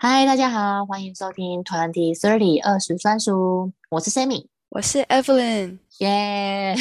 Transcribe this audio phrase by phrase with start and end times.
[0.00, 6.72] 嗨，大家好，欢迎收听 Twenty Thirty 二十专属，我是 Sammy，我是 Evelyn，耶！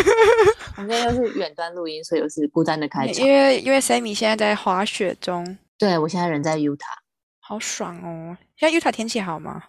[0.78, 3.22] 我们今天又是远端录音，所以又是孤单的开场。
[3.22, 6.78] 因为因为 Sammy 现在在滑雪中，对，我现在人在 Utah，
[7.40, 8.34] 好爽哦！
[8.56, 9.62] 现在 Utah 天气好吗？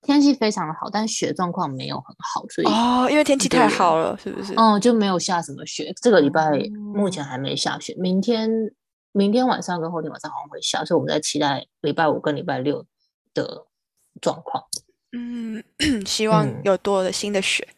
[0.00, 4.54] 天气非常的好，但雪状况没有很好，所以哦，因为天气太好了，是不是？
[4.54, 5.92] 哦，就没有下什么雪。
[6.00, 6.50] 这个礼拜
[6.94, 8.50] 目前还没下雪，嗯、明天。
[9.12, 12.84] 明天晚上跟后天晚上好像会下，所以我们在期待礼拜五跟礼拜六
[13.34, 13.66] 的
[14.20, 14.64] 状况。
[15.12, 15.62] 嗯，
[16.06, 17.66] 希望有多的新的雪。
[17.68, 17.74] 嗯、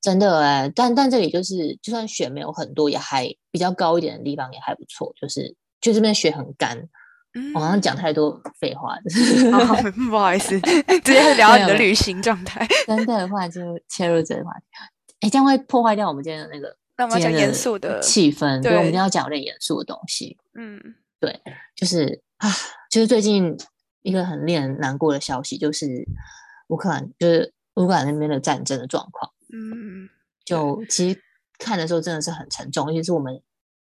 [0.00, 5.12] 真的哎，但但这里就是，就算雪没有很多，也还比较高一点的地方也还不错。
[5.20, 6.76] 就是就这边雪很干。
[7.34, 9.64] 嗯，我好像讲太多废话了。
[9.66, 9.74] 好，
[10.10, 10.60] 不好意思，
[11.04, 12.66] 直接聊到你的旅行状态。
[12.86, 14.66] 真的话就切入这个话题。
[15.20, 16.76] 哎，这样会破坏掉我们今天的那个。
[16.98, 20.36] 那我们讲严肃的气氛，对，我们一定要讲点严肃的东西。
[20.54, 21.40] 嗯，对，
[21.76, 22.50] 就是啊，
[22.90, 23.56] 就是最近
[24.02, 25.86] 一个很令人难过的消息，就是
[26.70, 29.32] 乌克兰，就是乌克兰那边的战争的状况。
[29.52, 30.08] 嗯，
[30.44, 31.22] 就其实
[31.56, 33.40] 看的时候真的是很沉重，尤其是我们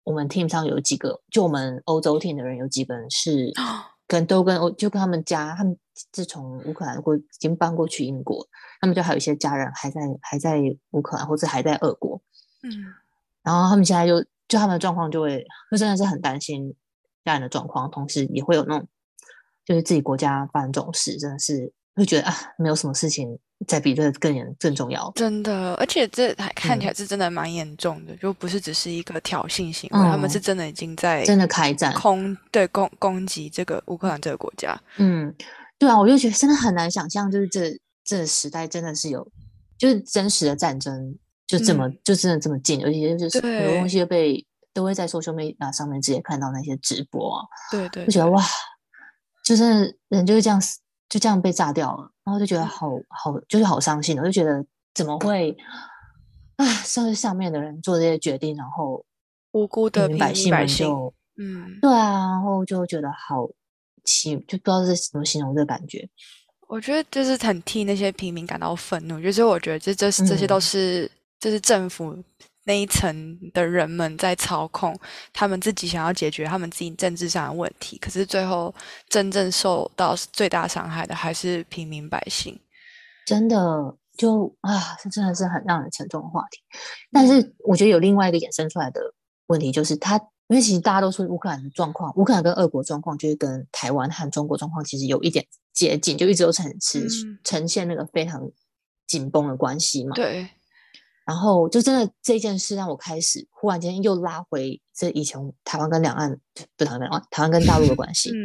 [0.05, 3.53] 我们 team 上有几个，就我们欧洲 team 的人有几个人是
[4.07, 5.77] 跟都跟欧，就跟他们家，他们
[6.11, 8.43] 自从乌克兰过已经搬过去英国，
[8.81, 10.59] 他们就还有一些家人还在还在
[10.93, 12.19] 乌克兰，或者还在俄国。
[12.63, 12.95] 嗯。
[13.43, 16.73] 然后他们现在就就他们的状况就会，就真的是很担心
[17.25, 18.87] 家人的状况，同时也会有那种，
[19.65, 25.11] 就是自己国家发生这种事，真的是会觉得啊，没有什么事情再比这个更严更重要。
[25.15, 34.79] 真的，而且这还看起来是真的蛮严重的，嗯、就不是只是一个挑衅行为，嗯、他们是真的已经在真的开战，空对攻攻击这个乌克兰这个国家。
[34.97, 35.33] 嗯，
[35.77, 39.25] 对啊，我就觉得真的很难想象，就是这这个时代真的是有，
[39.77, 41.17] 就是真实的战争。
[41.57, 48.43] 就这么，嗯、就真的这么近，而且就是很多东西都被都会在 social media 上面直接看到那些直播啊，对对，就觉得哇，
[49.45, 50.59] 就是人就是这样，
[51.07, 54.65] 就这样被炸掉了，然后就觉得好好，就是好伤心，我就觉得
[54.95, 55.55] 怎么会
[56.55, 59.05] 啊，上上面的人做这些决定，然后
[59.51, 63.47] 无辜的平民百姓们就嗯，对啊，然后就觉得好
[64.03, 66.09] 奇，就不知道是怎么形容这个感觉。
[66.67, 71.11] 我觉得就是很替那些平民感到愤怒，就是我觉得这这这些都是。
[71.43, 72.23] 嗯就是政府
[72.63, 74.97] 那一层的人们在操控，
[75.33, 78.73] 他们自己想要解决他们自己政治上的问题，可是最后
[79.09, 82.57] 真正受到最大伤害的还是平民百姓。
[83.25, 83.57] 真的，
[84.15, 86.61] 就啊，这真的是很让人沉重的话题。
[87.11, 89.01] 但是我觉得有另外一个衍生出来的
[89.47, 90.15] 问题，就是他，
[90.47, 97.05] 因为其实大家都说乌克兰的状况，乌克兰跟俄国状况就是跟台湾和中国状况其实有一点接近，就一直都呈呈
[97.43, 98.41] 呈现那个非常
[99.05, 100.15] 紧绷的关系嘛。
[100.15, 100.47] 对。
[101.25, 106.37] 然后就真的这件事让我开始忽然间又拉回这以前台湾跟两岸
[106.75, 108.29] 不台湾跟台湾跟大陆的关系。
[108.31, 108.43] 嗯，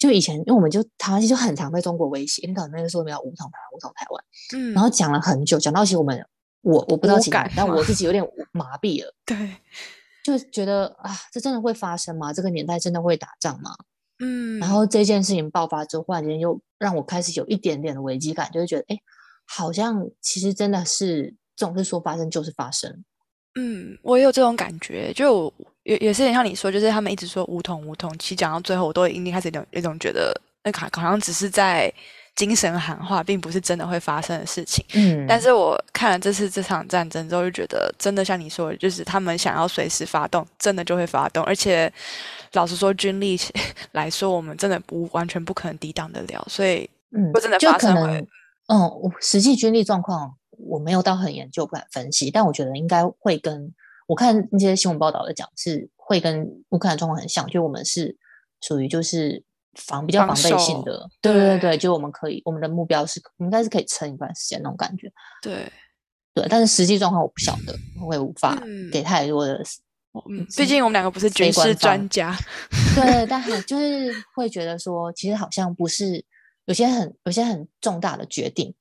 [0.00, 4.24] 就以前因为我们就台湾其实就很常被中国威胁，因为可能那个时候我们要武统台湾，武统台湾。
[4.56, 6.26] 嗯，然后讲了很久，讲到其实我们
[6.62, 9.12] 我我不知道其他，但我自己有点麻痹了。
[9.26, 9.56] 对，
[10.24, 12.32] 就觉得啊，这真的会发生吗？
[12.32, 13.72] 这个年代真的会打仗吗？
[14.20, 18.98] 嗯，然后这件事情爆发之后，忽然间又让我开始有一点点的危机感，就是觉得哎，
[19.44, 21.36] 好像其实真的是。
[21.56, 23.04] 总是说发生就是发生，
[23.54, 25.52] 嗯，我也有这种感觉，就
[25.84, 31.92] 也也是很像你说，就是他们一直说武统武统，其实讲到最后，我都已经开始有种一种觉得，那好好像只是在
[32.34, 34.84] 精神喊话，并不是真的会发生的事情。
[34.92, 41.90] 嗯，但是我看了这次这场战争之后，就觉得真的像你说的，就是他们想要随时发动，真的就会发动，而且
[42.52, 43.40] 老实说，军力
[43.92, 48.20] 来说，我们真的不完全不可能抵挡得了，所以嗯，不真的发生了，
[48.68, 48.90] 嗯，
[49.22, 50.34] 实际军力状况。
[50.68, 53.72] 我没有到很研究，不敢分析，但我觉得应该会跟
[54.06, 58.16] 我看那些新闻报道的讲，是会跟乌克兰状况很像，就我们是
[58.60, 59.42] 属于就是
[59.74, 65.12] 防比较防备性的，对对对，就我们可以我们的目标是应该是可以撑一段时间那种感觉，
[65.42, 65.70] 对
[66.32, 67.76] 对，但是实际状况我不晓得，
[68.06, 68.56] 我也无法
[68.92, 69.60] 给太多的，
[70.30, 72.08] 嗯，毕竟我们两个不是军事专。
[72.08, 72.36] 家，
[72.94, 76.24] 对，但是就是会觉得说，其实好像不是
[76.66, 78.72] 有些很有些很重大的决定，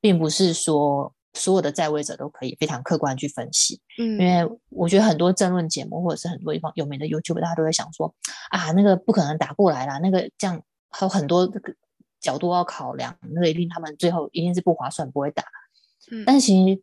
[0.00, 1.12] 并不是说。
[1.38, 8.12] 所有的在位者都可以非常客观去分析，嗯，因为我觉得很多争论节目或者是很多地方有名的 YouTube，大家都会想说
[8.50, 11.72] 啊，那个不可能打过来啦，那个这样还有很多这个
[12.20, 15.44] 角度要考量，那个一定他们最后一定是不划算，不会打。
[16.10, 16.82] 嗯，但其实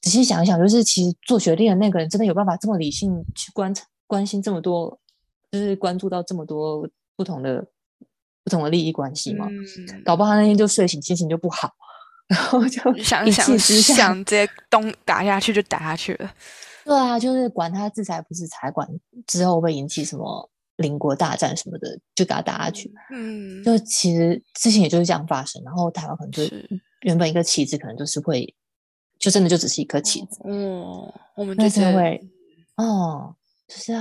[0.00, 4.98] 仔细想一想，就是其实做决定的那个人真的有办法这么理性去观察、关心这么多，
[5.50, 7.64] 就是关注到这么多不同的
[8.42, 9.46] 不同的利益关系吗？
[9.48, 11.70] 嗯，搞不好他那天就睡醒，心情就不好。
[12.28, 16.32] 然后就想一想想，直接咚打下去就打下去了。
[16.84, 18.88] 对啊，就是管他制裁不制裁，管
[19.26, 22.90] 之后会引起什么，邻国大战什么的，就给他打下去。
[23.12, 26.66] 嗯，就其实事情也就是这样发生，然后台湾可能就是
[27.02, 28.52] 原本一个棋子，可能就是会，
[29.18, 30.40] 就真的就只是一颗棋子。
[30.44, 30.80] 嗯，
[31.36, 32.18] 我们就是会，
[32.76, 33.34] 哦，
[33.68, 33.92] 就是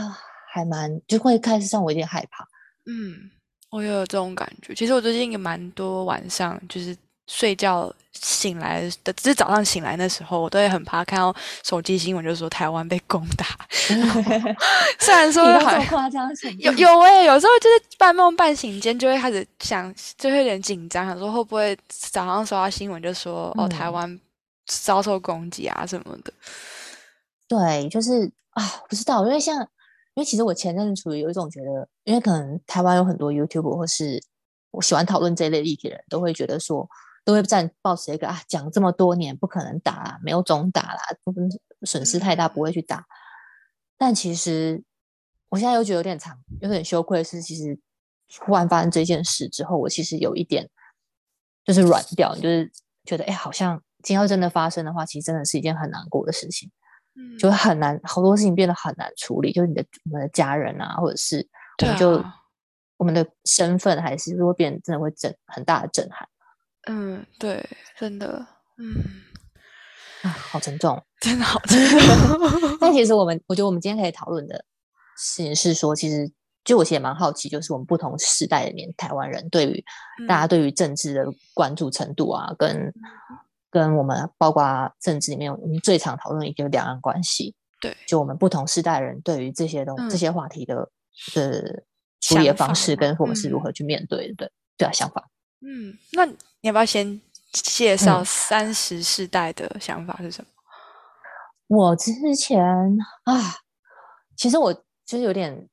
[0.53, 2.47] 还蛮就会开始让我有点害怕。
[2.85, 3.29] 嗯，
[3.69, 4.73] 我也有这种感觉。
[4.73, 6.95] 其实我最近也蛮多晚上就是。
[7.27, 13.46] 睡觉醒来的，只是早上醒来的时候，我都会很怕看到手机新闻，就是说台湾被攻打。
[15.00, 16.30] 虽然说很夸张，
[16.60, 24.19] 有有哎、欸，有时候就是半梦半醒间就会开始想，就会有点紧张，想说会不会早上收到新闻就说、嗯、哦台湾
[24.68, 26.34] 遭受攻击啊什么的。
[27.48, 29.56] 对，就是啊，不知道，因为像
[30.14, 34.22] 因为其实我前阵子处于有一种觉得，因为可能台湾有很多 YouTuber 或是
[34.72, 36.88] 我喜欢讨论这一类议题的人都会觉得说。
[37.23, 41.01] 都会站抱持一个啊，讲这么多年不可能打啦，没有总打啦，
[41.83, 43.06] 损失太大不会去打。
[43.97, 44.83] 但其实
[45.50, 47.23] 我现在又觉得有点长，有点羞愧。
[47.23, 47.79] 是其实
[48.39, 50.68] 忽然发生这件事之后，我其实有一点
[51.63, 52.71] 就是软掉，就是
[53.06, 56.71] 觉得哎，好像今天要真的发生的话，其实真的是一件很难过的事情。
[57.13, 59.51] 嗯，就很难，好多事情变得很难处理。
[59.51, 61.47] 就是你的我们的家人啊，或者是
[61.83, 62.33] 我们就、啊、
[62.97, 66.27] 我们的身份，还是会变，真的会震很大的震撼。
[66.88, 67.68] 嗯，对，
[68.00, 68.45] 真的，
[68.78, 68.95] 嗯，
[70.24, 72.78] 啊，好沉重，真的好沉重。
[72.81, 74.66] 但其实我们，我觉得我们今天可以讨论的
[75.18, 76.31] 事情是说，其实
[76.63, 79.83] 就我其实也蛮好奇，就是我们不同时代的年台湾人对于、
[80.22, 82.92] 嗯、大家对于政治的关注程度啊，跟
[83.69, 87.56] 跟我们包括政治里面，我们最常讨论一个两岸关系。
[87.80, 90.88] 对，就我们不同时代人对于这些东、嗯、这些话题的
[91.33, 91.83] 的
[92.19, 95.28] 处理的方式，跟我们是如何去面对的，对啊，想法。
[95.62, 96.28] 嗯，那
[96.62, 97.19] 你要不要先
[97.52, 100.48] 介绍三十世代的想法是什么？
[100.48, 102.63] 嗯、我之前
[103.24, 103.58] 啊，
[104.38, 105.68] 其实我就是有点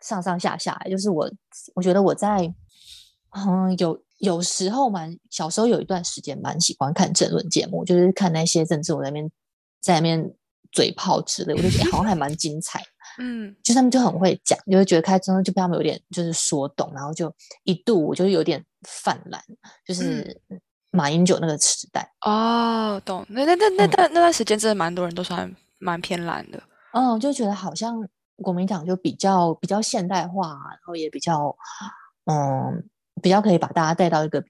[0.00, 1.30] 上上下下，就是我
[1.74, 2.52] 我觉得我在
[3.30, 9.30] 嗯有有时候蛮小时候有一段时间蛮喜欢看政论节目，就是看那些政治我在那边
[9.80, 10.34] 在那边
[10.72, 12.82] 嘴炮之类，我就觉得好像还蛮精彩。
[13.18, 17.32] 嗯，就他们就很会讲，就会觉得开真的就被他们有点就是说懂，然后就
[17.62, 19.40] 一度我就有点泛蓝，
[19.86, 20.40] 就是
[20.90, 22.12] 马英九那个时代。
[22.22, 23.24] 哦，懂。
[23.28, 26.62] 那那那那段、嗯、那段时间真的蛮多人都算蛮偏蓝的。
[26.92, 27.96] 嗯，就觉得好像
[28.36, 31.56] 国民党就比较比较现代化，然后也比较
[32.26, 32.88] 嗯
[33.22, 34.44] 比较可以把大家带到一个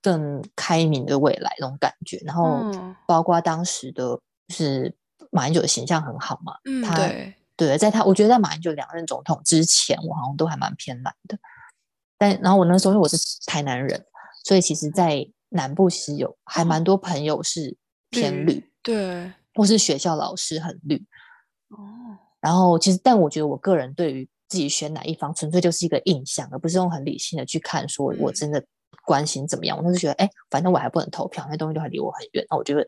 [0.00, 2.18] 更开明的未来那种感觉。
[2.24, 2.70] 然后
[3.06, 4.18] 包括当时的
[4.48, 4.94] 就是
[5.30, 7.34] 马英九的形象很好嘛，嗯，他对。
[7.64, 11.38] 对，在他，我觉得在马英九两任总统之前，我好像都还蛮偏蓝的。
[12.18, 13.16] 但然后我那时候因为我是
[13.46, 14.04] 台南人，
[14.44, 17.76] 所以其实，在南部其实有还蛮多朋友是
[18.10, 20.96] 偏绿，嗯、对，或是学校老师很绿。
[21.68, 21.78] 哦。
[22.40, 28.60] 然后其实，但我觉得我个人对于自己选哪一方，纯粹就是一个印象，而不是用很理性的去看，说我真的
[29.04, 29.76] 关心怎么样。
[29.76, 32.44] 嗯、我都是觉得，哎，反正我还不能投票，那东西就还离我很远。
[32.50, 32.84] 那我觉得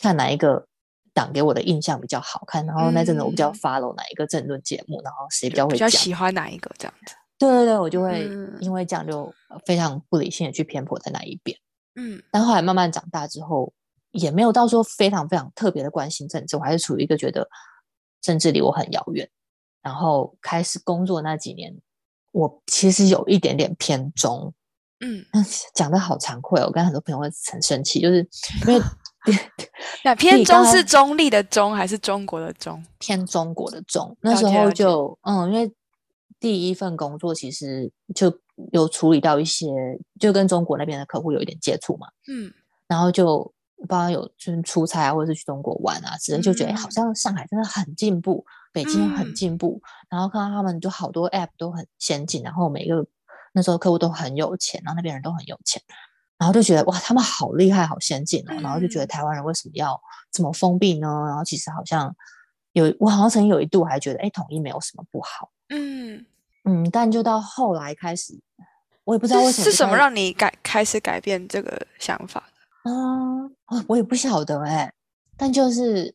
[0.00, 0.66] 看哪一个。
[1.18, 7.14] 党给我的印象比较好看，然后那阵子我比较 follow 哪一个政论节目，嗯、然后谁比较会讲，比较喜欢哪一个这样子。
[7.36, 8.28] 对对对，我就会
[8.60, 9.34] 因为这样就
[9.66, 11.58] 非常不理性的去偏颇在那一边。
[11.96, 13.72] 嗯，但后来慢慢长大之后，
[14.12, 17.48] 也没有到说非常非常特别的关心政治，我还是处于一个觉得
[18.20, 19.28] 政治离我很遥远。
[19.82, 21.76] 然后开始工作那几年，
[22.32, 24.54] 我其实有一点点偏中。
[25.00, 25.24] 嗯，
[25.74, 28.28] 讲的好惭愧哦，我跟很多朋友会很生气，就是
[28.66, 28.80] 因为。
[30.04, 32.84] 那偏中是中立的中还是中国的中？
[32.98, 34.16] 偏中国的中。
[34.20, 35.72] 那时候就嗯，因为
[36.40, 38.32] 第一份工作其实就
[38.72, 39.66] 有处理到一些，
[40.20, 42.06] 就跟中国那边的客户有一点接触嘛。
[42.28, 42.52] 嗯，
[42.86, 43.52] 然后就
[43.88, 49.86] 包括有就是出差啊，或者是去中国玩啊，之类就觉得、嗯欸、好像上海真的很进步，北京很进步、嗯。
[50.10, 53.06] 然后看到他们就好多 app 都很先进，然后每个
[53.52, 55.82] 那时候客户都很有钱，然后那边人都很有钱。
[56.38, 58.54] 然后就觉得哇，他们好厉害，好先进哦。
[58.60, 61.08] 然后就觉得台湾人为什么要这么封闭呢？
[61.26, 62.14] 然后其实好像
[62.74, 65.50] 有，我好像曾经有一度还觉得，哎，统一没有什么不好。
[65.70, 66.24] 嗯
[66.64, 68.38] 嗯，但就到后来开始，
[69.02, 73.84] 我也不知道为什么是什么让你改开始改变这个想法的啊？
[73.88, 74.92] 我也不晓得哎，
[75.36, 76.14] 但就是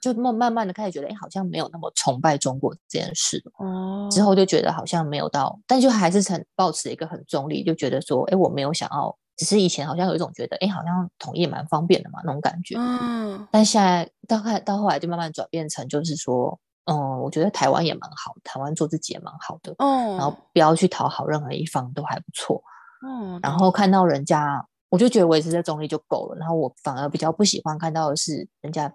[0.00, 4.08] 就慢慢慢的开始觉得，哎，好像没有那么崇拜中国这件事哦。
[4.08, 9.18] 之后就觉得好像没有到，但就还是很抱持一个很中立，就觉得说，哎，我没有想要。
[9.36, 12.76] 只是以前好像有一种觉得，哎，好像统一蛮方便的嘛，那种感觉。
[12.78, 13.46] 嗯。
[13.50, 19.74] 但现在到后到后来就慢慢转变成，就是说，嗯，我觉得台湾也蛮好，台湾做自己也蛮好的。
[19.78, 20.16] 嗯。
[20.16, 22.62] 然后不要去讨好任何一方，都还不错。
[23.06, 23.40] 嗯。
[23.42, 26.36] 然后看到人家，我就觉得维持在中立就够了。
[26.38, 28.92] 然后我反而比较不喜欢看到的是，人家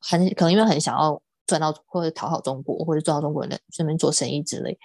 [0.00, 4.76] 很可能因为很想要赚到或者讨好中国，或者赚到中国人的顺便做生意之类，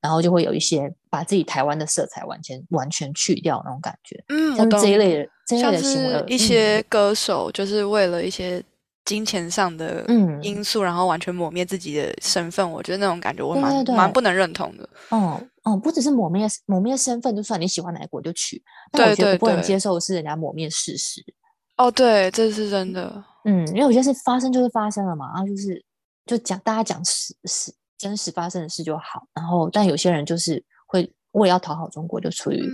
[0.00, 4.22] 然后就会有一些把自己台湾的色彩完全完全去掉那种感觉。
[4.28, 8.62] 嗯，像这一类的这一类的行为，一些歌手就是为了一些
[9.04, 10.04] 金钱上的
[10.42, 12.70] 因素，嗯、然后完全抹灭自己的身份。
[12.70, 14.88] 我觉得那种感觉我蛮蛮不能认同的。
[15.10, 18.62] 哦哦，不只是抹灭抹灭身份，就算你喜欢哪个国就去。
[18.92, 21.22] 但我觉得不能接受是人家抹灭事实。
[21.76, 23.22] 哦，对，这是真的。
[23.44, 25.82] 嗯，因为有些事发生就是发生了嘛，然后就是
[26.26, 29.28] 就讲大家讲实实真实发生的事就好。
[29.34, 32.66] 然后，但有些人就是会为了要讨好中国，就处于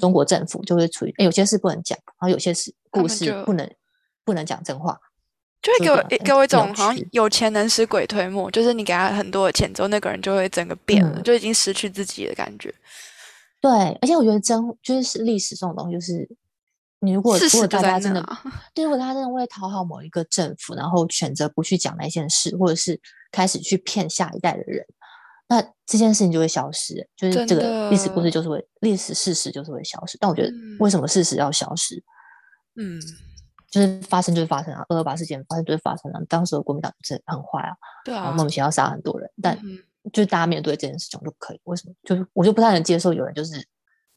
[0.00, 3.70] 中国政府，就会处于哎，有些事不能讲，然后有些事故事不能
[4.24, 4.98] 不能讲真话，
[5.60, 12.74] 就会给我给我一种好像有钱能使鬼推磨，就是你给他很多的钱之后，那个人就会整个变了，嗯、就已经失去自己的感觉。
[13.60, 13.70] 对，
[14.00, 16.28] 而且我觉得真就是历史这种东西，就是。
[17.02, 18.22] 你如果如果大家真的，
[18.74, 24.84] 对，如果大家真的为了讨好某一个政府，然后选择不去讲那件事，或者是开始去骗下一代的人，
[25.48, 27.08] 那这件事情就会消失。
[27.16, 30.16] 就是这个历史故事就是会历史事实就是会消失。
[30.18, 32.02] 但我觉得为什么事实要消失？
[32.76, 33.00] 嗯，
[33.70, 36.20] 就是发生就是发生啊，二二八事件发生就是发生了。
[36.28, 39.58] 当时的国民党就是很坏啊，对啊，莫名其妙杀很多人，但
[40.12, 41.60] 就是大家面对这件事情就可以。
[41.64, 41.94] 为什么？
[42.04, 43.66] 就是我就不太能接受有人就是。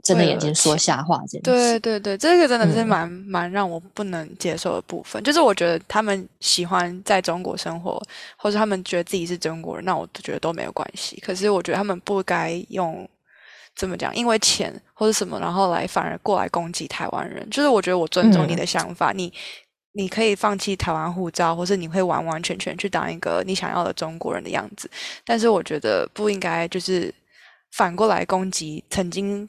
[0.04, 1.80] 睁着眼睛说瞎话，这件事。
[1.80, 5.24] 对对对，这个真的是蛮、嗯、蛮让我不能接受的部分。
[5.24, 8.02] 就是我觉得他们喜欢在中国生活，
[8.36, 11.18] 或者他们觉得自己是中国人，那我觉得都没有关系。
[11.22, 13.10] 可是我觉得他们不该用
[13.78, 17.50] 怎么讲，因为钱或者什么，然后来反而过来攻击台湾人。
[17.50, 19.34] 就是我觉得我尊重你的想法，嗯、你
[19.94, 24.92] 你可以放弃台湾护照，或是你会完完全全去当一个你想要的中国人的样子。
[25.24, 27.14] 但是我觉得不应该就是
[27.72, 29.48] 反过来攻击曾经。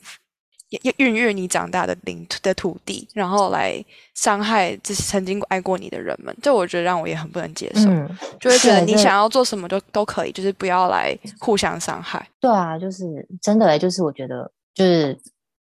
[0.96, 7.88] 孕育你长大的领土的土地，然后来伤害这些曾经爱过你的人们，这我觉得让我也很不能接受。
[7.88, 8.08] 嗯，
[8.40, 12.26] 就会觉得你想要做什么都都可以，就是不要来互相伤害。
[12.40, 13.04] 对啊，就是
[13.42, 15.18] 真的，就是我觉得，就是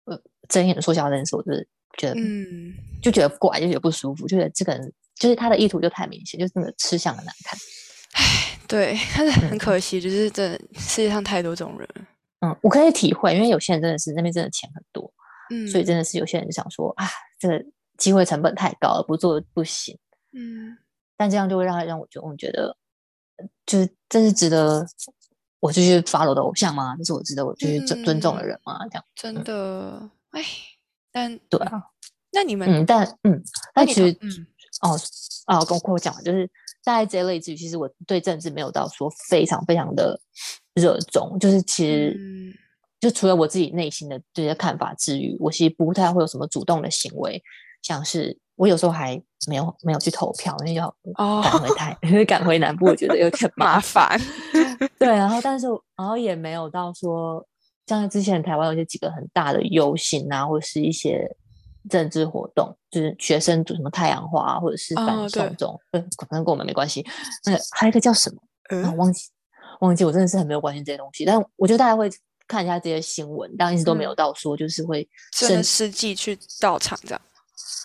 [0.06, 0.20] 呃，
[0.50, 7.60] 睁眼说瞎话的人，我就是觉得，嗯，就觉得怪，就觉得不舒服，就觉得这个人就是他的意图就太明显，就真的吃相很难看。
[8.14, 11.88] 唉，对，但 是很可惜，嗯、就是这世界上太多这种人。
[12.46, 15.12] 嗯，我可以体会，因为有些人真的是那边真的钱很多，
[15.50, 17.08] 嗯，所以真的是有些人就想说啊，
[17.40, 17.66] 这个
[17.98, 19.98] 机会成本太高了，不做不行，
[20.34, 20.78] 嗯，
[21.18, 22.78] 但这样就会让让我觉得，我觉得
[23.66, 24.86] 就是这是值得
[25.60, 26.96] 我继续 follow 的偶像吗？
[26.98, 28.78] 这是我值得我继续尊尊重的人吗？
[28.84, 30.46] 嗯、这样真的，哎、嗯，
[31.12, 31.84] 但对啊，
[32.32, 34.48] 那你们，嗯，但嗯，但其实，嗯，
[34.82, 35.00] 哦
[35.48, 36.50] 哦，跟我讲就是
[36.84, 40.20] 大概这一类之余，其实我对政治没有到说非常非常的。
[40.76, 42.54] 热衷就是其实，
[43.00, 47.42] 就除了我自己内心的这些看法之余，我其实不太会有什么主动的行为，
[47.82, 54.20] 像是我有时候还没有没有去投票，因为要赶回台， 因为赶回南部，我觉得有点麻烦。
[55.00, 57.46] 对，然后但是然后也没有到说，
[57.86, 61.26] 像之前台湾有些几个很大的游行啊，或者是一些
[61.90, 67.06] 政治活动，就是学生组什么太阳花，或者是反送中，嗯、哦，可能跟我们没关系。
[67.46, 68.42] 那个还有一个叫什么？
[68.72, 69.30] 嗯，然后忘记。
[69.80, 72.10] 忘记我真的是很没有关心这些东西，但我觉得大家会
[72.48, 77.22] 看一下这些新闻，但一直都没有到说就是会真实际去到场这样。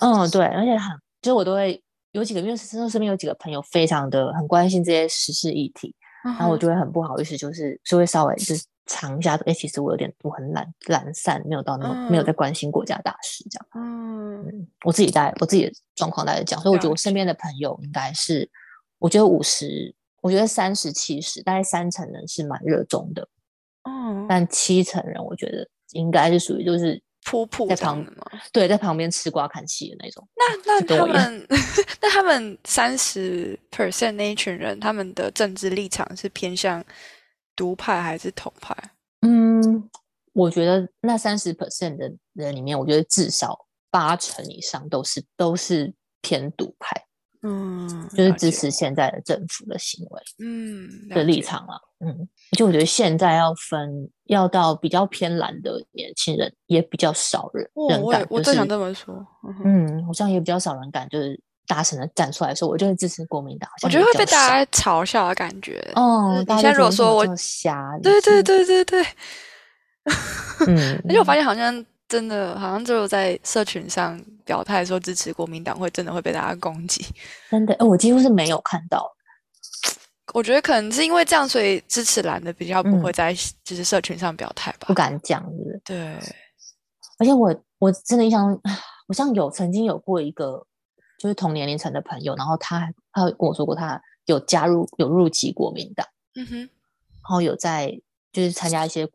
[0.01, 0.91] 嗯，对，而且很
[1.23, 1.83] 就是我都会
[2.13, 5.95] 有几个，因为身边有几个朋友非常的很关心这些时事议题，
[6.25, 13.67] 嗯、然后我就会很不好意思，就是就会稍微就是藏一下，哎、欸，其实我有点我很懒懒散，没有到那么、嗯、没有在关心国家大事这样。
[13.75, 18.51] 嗯，嗯，我自己在我自己的状况来讲，所以我觉得我身边的朋友应该是，
[18.99, 19.95] 我觉得五十。
[20.21, 23.29] 我觉得三十七十，大概三成人是蛮热衷的，
[23.89, 28.17] 嗯，但七成人我觉得应该是属于就是普普在旁边
[28.53, 30.29] 对，在旁边吃瓜看戏的那种。
[30.37, 31.47] 那那他们
[32.01, 36.85] 那他们三十 percent 那一群人，他们的政治立场是偏向
[37.57, 38.75] 独派还是统派？
[39.23, 39.91] 嗯，
[40.33, 47.05] 我觉得那三十 percent 的人里面，我觉得至少八成以上都是都是偏独派。
[47.43, 52.29] 嗯，就是支持现在的政府的行为，嗯，的立场啊，嗯，
[52.59, 59.27] 就我觉得现在要分，要到比较偏蓝的年轻人也比较少人，哦、人敢、我正想这么说，
[59.65, 69.03] 嗯，好像也比较少人敢，就是大声的站出来说，我就是支持国民党，我觉得会被大家嘲笑的感觉，哦，你现在如果说我瞎，对对对对对，
[70.67, 71.85] 嗯， 而且我发现好像。
[72.11, 77.07] 真的好像只有在社群上表态说支持国民党，会真的会被大家攻击。
[77.49, 79.09] 真的，我几乎是没有看到。
[80.35, 85.81] 我觉得可能是因为这样，所以支持蓝的比较不会在就是社群上表态吧，不敢讲，是不是？
[85.85, 86.19] 对。
[87.19, 88.61] 而且我我真的印象，
[89.07, 90.67] 我像有曾经有过一个
[91.17, 96.69] 就是同年龄层的朋友，然后他他跟我说过，他有加入有入籍国民党，嗯哼，然
[97.23, 97.97] 后有在
[98.33, 99.09] 就是参加一些。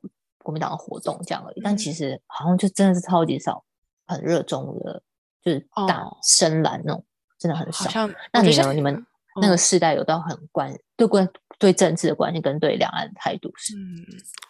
[0.46, 1.60] 国民党的活动这样而已。
[1.60, 3.64] 嗯、但其实好像就真的是超级少，
[4.06, 5.02] 很热衷的，
[5.44, 7.04] 就是大深蓝那种，哦、
[7.40, 7.90] 真的很少。
[8.32, 8.74] 那你呢？
[8.74, 9.06] 你们
[9.42, 13.76] 那个世代有到很关、嗯、对关对政治的关系跟对两岸的态度是？
[13.76, 14.06] 嗯，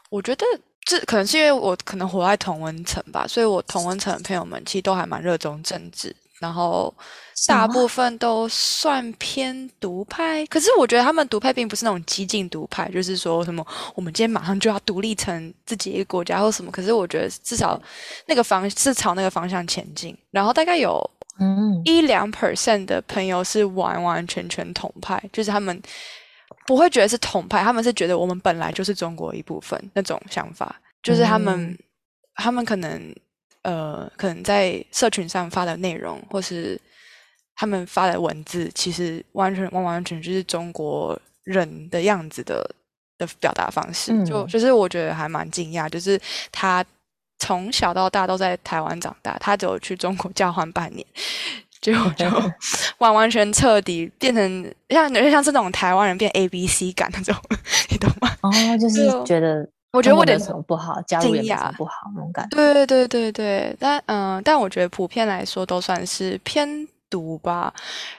[0.09, 0.45] 我觉得
[0.81, 6.15] 这可能是因为我可能活在同温层吧，所以我同温层的朋友们其实都还蛮热衷政治。
[6.41, 6.93] 然后
[7.47, 16.71] 大部分都算偏独派，可是我觉得他们独派并不是那种激进独派，就是说什么我们今天马上就要独立成自己一个国家或什么。
[16.71, 17.79] 可是我觉得至少
[18.25, 20.17] 那个方是朝那个方向前进。
[20.31, 20.99] 然后大概有
[21.39, 25.81] 嗯一两 percent 的朋友是完完全全统派，就是他们
[26.65, 31.77] 不会觉得是统派，他们是觉得我们本来就是中国一部分那种想法，就是他们、嗯、
[32.35, 33.13] 他们可能。
[33.65, 36.79] 呃，可能在社群上发的内容，或是
[37.55, 42.69] 他们发的文字，其实完全完完全全就是中国人的样子的
[43.17, 44.11] 的表达方式。
[44.11, 46.19] 嗯、就就是我觉得还蛮惊讶，就是
[46.51, 46.83] 他
[47.39, 51.05] 从小到大都在台湾长大，他只有去中国交换半年，
[51.81, 52.25] 结果 就
[52.97, 57.35] 完完全彻底变成像有些像这种台湾人变 A B C 感那种，
[57.89, 58.29] 你懂吗？
[58.41, 59.67] 哦，就是觉得。
[59.93, 62.57] 我觉得我有点什么不好，加入也没什么不好那种感觉。
[62.57, 66.85] 对对对对，但嗯、呃，但我觉得普遍来说都算是偏
[67.15, 67.73] 独吧。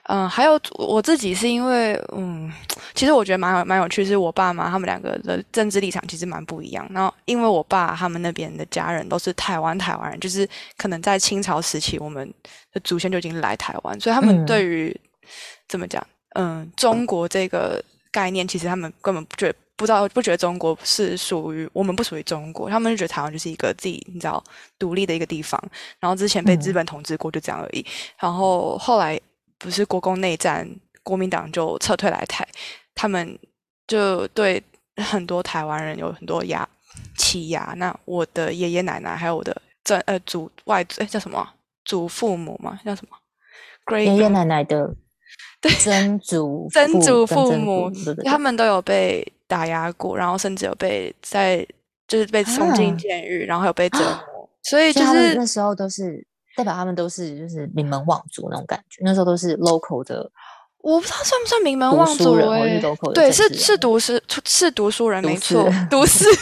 [0.05, 2.51] 嗯、呃，还有我自己是因为嗯，
[2.95, 6.89] 其实我觉得蛮有蛮有趣，是我爸妈他们两个的政治立场其实蛮不一样。
[6.91, 10.49] 然后因为我爸他们那边的家人都是台湾台湾人，就是
[10.79, 12.33] 可能在清朝时期我们
[12.73, 15.29] 的祖先就已经来台湾，所以他们对于、嗯、
[15.69, 16.03] 怎么讲，
[16.37, 19.55] 嗯，中国这个概念，其实他们根本不觉得。
[19.77, 24.43] 不知道不觉得中国是属于我们，不属于中国，他们就觉得台湾就是一个自己你知道
[24.79, 25.63] 独立的一个地方。
[26.01, 27.81] 然后之前被日本统治过，就这样而已。
[27.81, 27.87] 嗯、
[28.21, 29.21] 然后后来
[29.59, 30.67] 不是国共内战，
[31.03, 32.49] 国民党就撤退来台，
[32.95, 33.39] 他们
[33.87, 34.63] 就对
[34.97, 36.67] 很多台湾人有很多压
[37.19, 37.75] 欺压。
[37.77, 41.47] 那我的爷爷奶奶还有我的曾呃祖外诶叫什么
[41.85, 44.97] 祖父母嘛叫什么爷爷奶奶的
[45.61, 47.93] 对曾祖 曾祖父母，
[48.25, 49.31] 他们都有被。
[49.47, 51.67] 打压过，然后甚至有被在
[52.09, 54.23] 就是被送进监狱，啊、然后还有被折磨，啊、
[54.63, 56.25] 所以就是那时候都是
[56.57, 60.31] 代表他们都是就是名门望族那种感觉，那时候都是 local 的，
[60.79, 62.81] 我不知道算不算名门望族哎，
[63.15, 66.25] 对，是是读书是读书人没错，读书。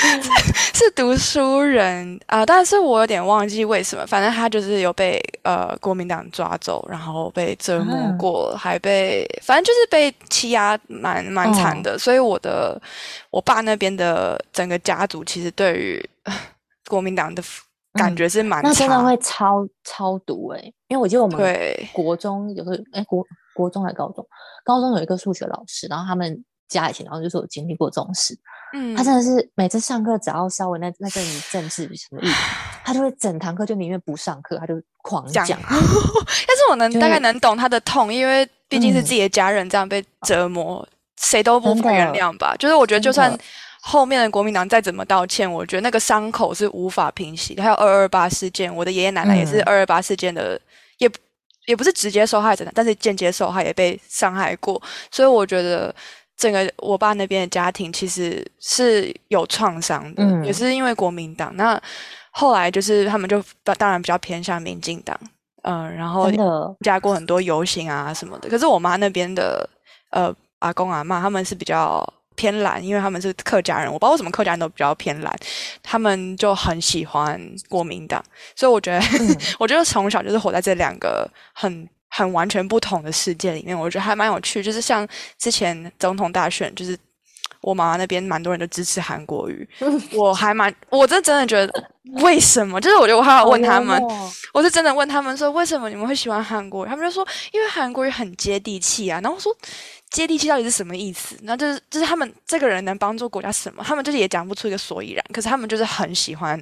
[0.74, 4.06] 是读书人啊、呃，但是我有点忘记为什么。
[4.06, 11.92] 反正他就是有被呃国民党抓走，然后被折磨过，嗯、还被反正就是被欺压蛮蛮惨的。
[11.92, 12.80] 哦、所以我的
[13.30, 16.10] 我爸那边的整个家族其实对于
[16.88, 17.42] 国民党的
[17.94, 21.38] 感觉是蛮、嗯、那真的会超超毒哎、欸，因为我记得我们
[21.92, 24.26] 国中有个哎国国中还是高中，
[24.64, 28.38] 高中有一个数学老师，然后他们家以前然后就是我经历过这种事。
[28.72, 32.32] 嗯，他真的是每次上课只要稍微那那阵政治什么议题，
[32.84, 35.44] 他就会整堂课就宁愿不上课，他就狂讲。
[35.44, 40.88] 讲 但是我能大概能懂他的痛，因为毕竟是自己的家人这样被折磨，
[41.20, 42.54] 谁、嗯、都不会原谅吧。
[42.60, 43.36] 就是我觉得，就算
[43.80, 47.64] 后面的国民党再怎么道歉，我觉得那个伤口是无法平息的。
[47.64, 50.60] 还有二二八事件，我的爷爷奶奶也是二二八事件的，嗯、
[50.98, 51.10] 也
[51.66, 54.80] 也不是直接受害者，但是间接受害也被伤害过，
[55.10, 55.92] 所以我觉得。
[56.40, 61.54] 整个我爸那边的家庭其实是有创伤的，嗯、也是因为国民党。
[61.54, 61.78] 那
[62.30, 63.44] 后来就是他们就
[63.76, 65.14] 当然比较偏向民进党，
[65.64, 66.30] 嗯、呃，然后
[66.80, 68.48] 加过很多游行啊什么的。
[68.48, 69.68] 可是我妈那边的
[70.12, 72.02] 呃阿公阿嬷他们是比较
[72.36, 75.38] 偏蓝，因为他们是客家人，我不知道为什么客家人都比较偏蓝，
[75.82, 78.24] 他们就很喜欢国民党。
[78.56, 81.86] 所以我觉得，嗯、 我觉得从小就是活在这两个很。
[82.10, 84.62] 很完全不同的世界里面，我觉得还蛮有趣。
[84.62, 85.06] 就是像
[85.38, 86.98] 之前总统大选，就是
[87.62, 89.68] 我妈妈那边蛮多人都支持韩国瑜，
[90.12, 91.84] 我还蛮，我这真的觉得
[92.22, 92.80] 为什么？
[92.80, 94.00] 就是我觉得我还要问他们，
[94.52, 96.88] 我是真的问他们说，为什么你们会喜欢韩国瑜？
[96.88, 99.20] 他们就说，因为韩国瑜很接地气啊。
[99.20, 99.54] 然后我说，
[100.10, 101.36] 接地气到底是什么意思？
[101.42, 103.84] 那就是就是他们这个人能帮助国家什么？
[103.84, 105.24] 他们就是也讲不出一个所以然。
[105.32, 106.58] 可是他们就是很喜欢，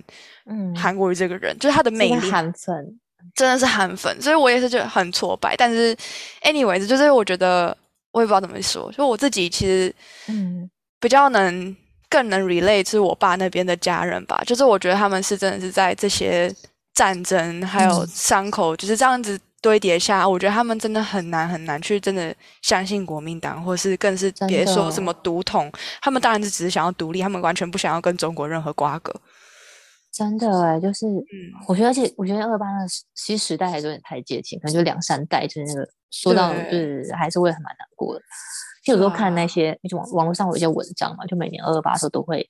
[0.51, 2.31] 嗯，韩国瑜这个人，嗯、就是他的魅力。
[2.31, 2.99] 韩粉。
[3.35, 5.55] 真的是韩粉，所以我也是觉得很挫败。
[5.57, 5.97] 但是
[6.43, 7.77] ，anyways，就是我觉得
[8.13, 9.95] 我也不知道怎么说，就我自己其实
[10.27, 10.69] 嗯
[11.01, 11.77] 比较能
[12.09, 14.43] 更能 relate 是我爸那边的家人吧。
[14.47, 16.53] 就是我觉得他们是真的是在这些
[16.95, 25.71] 战争还有伤口就是这样子堆叠下，我觉得他们真的很难很难去真的相信国民党，或是更是别说什么独统。
[26.01, 29.13] 他们当然是只是想要独立，他们完全不想要跟中国任何瓜葛。
[30.19, 38.21] 真的哎，就是，嗯，我觉得，而且我觉得二八那其实时代还是有点太接近，可能就两三代，就是那个说到就是还是会很蛮难过的。
[38.85, 42.45] 就有时候看那些，就网网络上有一些文章嘛，就每年二二八的时候都会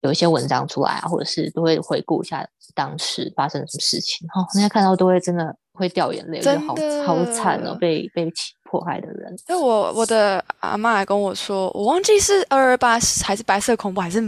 [0.00, 4.26] 有一些文章出来啊，或者是都会回顾一下当时发生了什么事情。
[4.34, 6.74] 哦，那些看到都会真的会掉眼泪，就好
[7.06, 8.28] 好惨哦，被被
[8.64, 9.32] 迫害的人。
[9.48, 14.20] 因为我我的阿妈还跟我说，我忘记是二二八还是白色恐怖还是。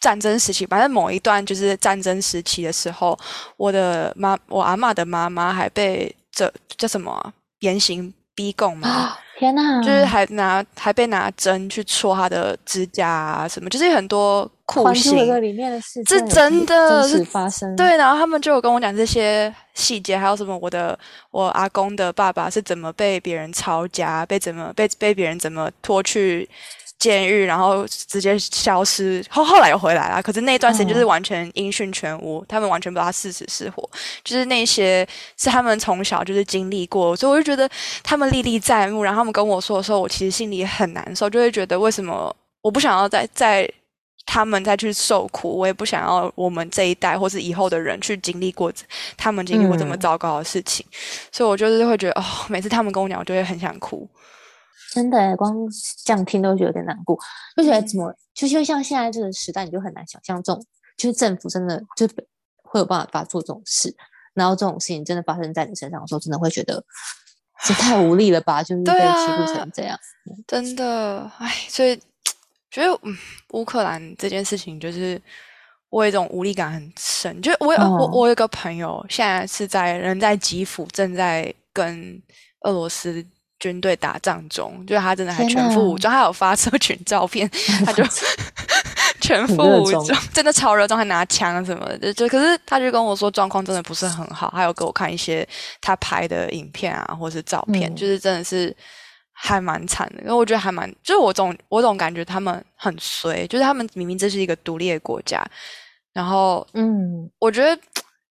[0.00, 3.18] 战争时期，反正某一段就是战争时期的时候，
[3.56, 9.18] 我的妈，我阿嬷的妈妈还被这叫什么、啊、严刑逼供嘛、啊？
[9.38, 9.82] 天哪！
[9.82, 15.16] 就是还拿还被拿针去戳她的指甲啊，什么，就是很多酷刑。
[15.40, 17.74] 里面的事是真的，是发生。
[17.74, 20.98] 对，然后他们就有跟我讲这些细节，还有什么我的
[21.30, 26.46] 我阿公的爸爸是怎么被别人抄家，被怎么被被别人怎么拖去。
[27.00, 30.22] 监狱，然后直接消失，后后来又回来了。
[30.22, 33.82] 可是那段时间就是完全音讯全无，嗯、他们完全不知道他是死是活。
[34.22, 35.04] 就是那些
[35.38, 37.68] 是他们从小就是经历过，所以我就觉得
[38.02, 39.02] 他们历历在目。
[39.02, 43.66] 然后他们跟我说的时候，我其实心里很难受，就会觉得为什么我不想要再再
[44.26, 48.70] 他们再去受苦，我也不想要我们这一代或是以后的人去经历过
[49.16, 50.84] 他们经历过这么糟糕的事情。
[50.90, 50.94] 嗯、
[51.32, 54.06] 所以我就是会觉得哦，每次他们跟我讲，我就会很想哭。
[54.92, 55.54] 真的，光
[56.04, 57.16] 这样听都觉得有点难过，
[57.56, 62.08] 就觉得怎么，就是因为像现在这个时代，你就很难想象这种，就是政府真的就
[62.56, 63.94] 会有办法做这种事，
[64.34, 66.84] 然后这种事情真的发生在你身上的时候，真的会觉得
[67.64, 68.62] 这太无力了吧？
[68.64, 70.00] 就是被欺负成这样，啊、
[70.48, 71.96] 真的，哎，所以
[72.68, 73.16] 觉得嗯，
[73.52, 75.22] 乌克兰这件事情，就是
[75.90, 77.40] 我有一种无力感很深。
[77.40, 82.20] 就我有、哦、我我有个朋友，现在是在人在基辅，正在跟
[82.62, 83.24] 俄罗斯。
[83.60, 87.48] 军队打仗中，就是他真的还全副武装，哪他有发社群照片，
[87.84, 88.02] 他就
[89.20, 92.12] 全副武装，真的超热衷，还拿枪什么的。
[92.14, 95.46] 就可是他就跟我说，状况真的不是很好，还有给我看一些
[95.82, 98.74] 他拍的影片啊，或是照片，嗯、就是真的是
[99.32, 100.22] 还蛮惨的。
[100.22, 105.44] 因为我觉得还蛮，就是我总我总感觉他们很衰，就是他们明明这是一个独立的国家，
[106.14, 107.78] 然后嗯，我觉得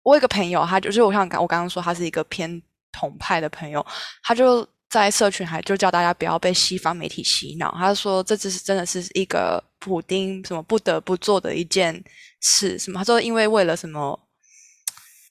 [0.02, 2.60] 我有一个朋友，他就是我像刚我刚刚说，他是一个偏
[2.92, 3.86] 统派的朋友，
[4.24, 4.68] 他就。
[4.90, 7.76] 在社群还就叫大家不要被西方媒体洗脑。
[7.78, 12.04] 他说这只是真的是一个普丁什么不得不做的一件
[12.42, 12.80] 事。
[12.80, 12.98] 什么？
[13.00, 14.20] 他说因为为了什么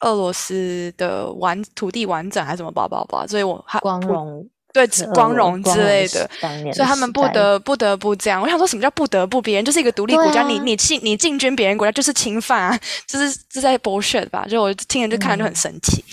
[0.01, 6.31] 俄罗斯的完土地完整还是什么吧吧吧，所以我光荣对光荣之类的，
[6.73, 8.41] 所以他们不得不得不这样。
[8.41, 9.43] 我想说什么叫不得不？
[9.43, 14.47] 别人就是一个独立国家，啊、你你进你进军别人国家就是侵犯啊，就是这在 bullshit 吧？
[14.47, 16.05] 就我听着就看着就很生气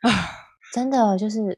[0.00, 0.12] 啊，嗯、
[0.74, 1.56] 真的就是。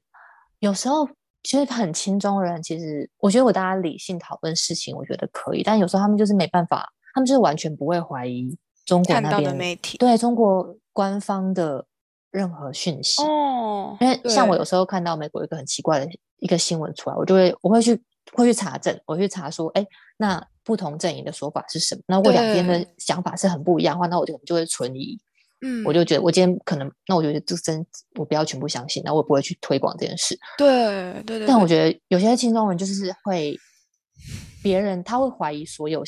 [0.61, 1.09] 有时候
[1.43, 5.63] 其实很亲中人，其实我觉得我大家理性讨论事情，我觉得可以。
[5.63, 11.87] 但有时候他们就是没办法，他们就是完全不会怀疑中国那边的媒体，对中国官方的
[12.31, 13.23] 任何讯息。
[13.23, 22.03] 哦，因为像我有时候看到美国一个很奇怪的一个新闻出来，我就会我会去会去查证，我会去查说，哎，那不同阵营的说法是什么？
[22.09, 25.19] 那如果两边的想法是很不一样的话，那我就就会存疑。
[25.61, 27.85] 嗯，我就觉得我今天可能，那我觉得就真
[28.17, 30.39] 我不要全部相信，那我也不会去推广这件事。
[30.57, 31.47] 对对对。
[31.47, 33.59] 但我觉得有些青中人就是会，
[34.63, 36.03] 别人他会怀疑所有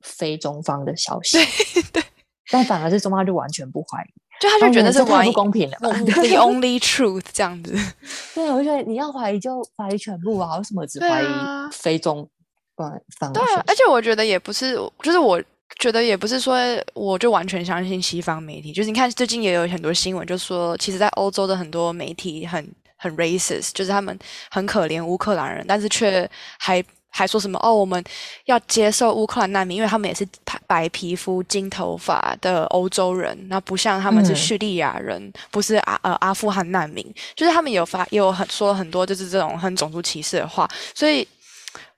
[0.00, 2.02] 非中方的消息，对对。
[2.50, 4.08] 但反而是中方就完全不怀疑，
[4.40, 7.76] 就他就觉得是太不公平了吧， the only truth 这样子。
[8.34, 11.26] 对，我觉得你要怀疑就怀疑全部啊，为什么只怀疑
[11.70, 12.26] 非中
[13.18, 13.32] 方？
[13.32, 15.42] 对啊，而且我觉得也不是，就是我。
[15.78, 16.56] 觉得也不是说
[16.94, 24.16] 我就完全相信西方媒体，就是你看最近也有很多新闻，就说其实，在欧洲的很多媒体很很 racist，就是他们
[24.50, 28.02] 很可怜乌克兰人，但是却还还说什么哦，我们
[28.46, 30.26] 要接受乌克兰难民，因为他们也是
[30.66, 41.26] 白皮肤、金头发的欧洲人，那不像他们是叙利亚人，嗯、不是阿呃阿富汗难民，就是他们有发也有很说很多就是这种很种族歧视的话，所以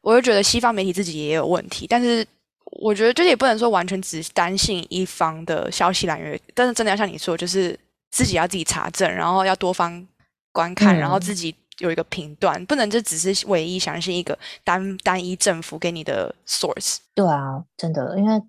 [0.00, 2.26] 我就觉得西方媒体自己也有问题，但是。
[2.72, 7.78] 我觉得就是也不能说完全只担心一方的消息来源，但是真的要像你说，就是
[8.10, 10.06] 自己要自己查证，然后要多方
[10.52, 16.98] 观看，嗯、然后自己有一个评断，不能就只是唯一相信一个单单一政府给你的 source。
[17.14, 18.40] 对啊，真的，因为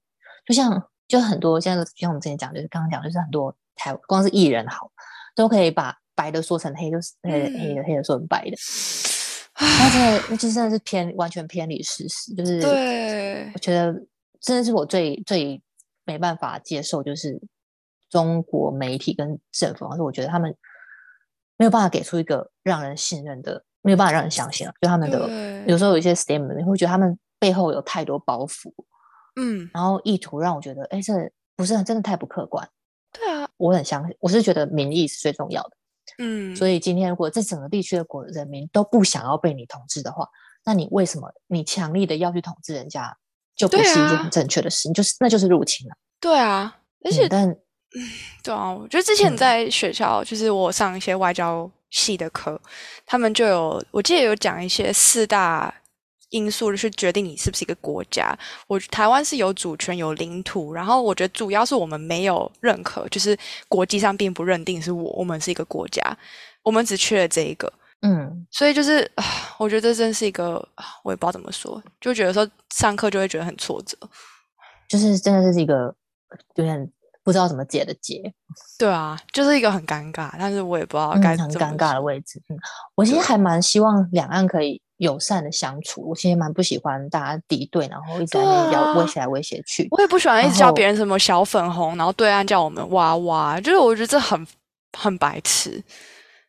[0.46, 4.92] 就像就很多现在像我们之前讲，就是刚刚讲，就是很多台光是艺人好，
[5.36, 8.58] 都可以把白的说成黑，就是黑的、嗯、黑的黑的说成白的。
[9.60, 13.94] 那真的，那就真的是偏完全偏离事实，就是对，我觉得
[14.40, 15.62] 真的是我最最
[16.06, 17.42] 没办法接受，就是
[18.10, 20.56] 中国媒体跟政府，而是我觉得他们
[21.58, 28.72] 没有办法给出一个让人信任的，没有办法让人相信啊，就他们的有时候有一些 statement，你会觉得他们背后有太多包袱，
[29.36, 31.14] 嗯，然后意图让我觉得，哎，这
[31.58, 32.66] 不是真的太不客观，
[33.12, 33.50] 对啊。
[33.58, 35.72] 我很相信，我是觉得民意是最重要的。
[36.20, 40.28] 嗯，所以今天如果这整个地区的国人民都不想要被你统治的话，
[40.66, 43.18] 那你为什么你强力的要去统治人家，
[43.56, 45.96] 就不是一件很正确的事情，啊、就是那就是入侵了。
[46.20, 47.56] 对啊，而且、嗯、但
[48.44, 52.62] 对啊，我觉得之前在学校，嗯、就是我上一些外交系的课，
[53.06, 55.74] 他们就有，我记得有讲一些四大
[56.30, 58.38] 因素去决定你是不是一个国家。
[58.68, 63.38] 我台湾是有主权、有领土，然后我觉得主要是我们没有认可，就是
[63.68, 66.02] 国际上并不认定是我我们是一个国家，
[66.64, 67.72] 我们只缺了这一个。
[68.02, 69.12] 嗯，所以就是，
[69.58, 70.54] 我觉得这真是一个，
[71.04, 73.98] 我也不知道怎么说，就觉得说上课就会觉得很挫折，
[74.88, 75.94] 就是真的是一个
[76.56, 76.90] 有点
[77.26, 78.34] 不知道怎么解的结。
[78.78, 82.42] 对啊，就是一个很尴尬，但是我也不知道该怎么、嗯、很尴尬的位置。
[82.48, 82.58] 嗯，
[82.96, 86.08] 我其实还蛮希望两岸可以友善的相处。
[86.08, 89.88] 我其实蛮不喜欢大家敌对，然后一直在那要威胁来威胁去。
[89.92, 94.48] 我也不喜欢一直叫别人什么小粉红，然后，对岸叫我们娃娃，就是我觉得这很
[94.98, 95.84] 很白痴。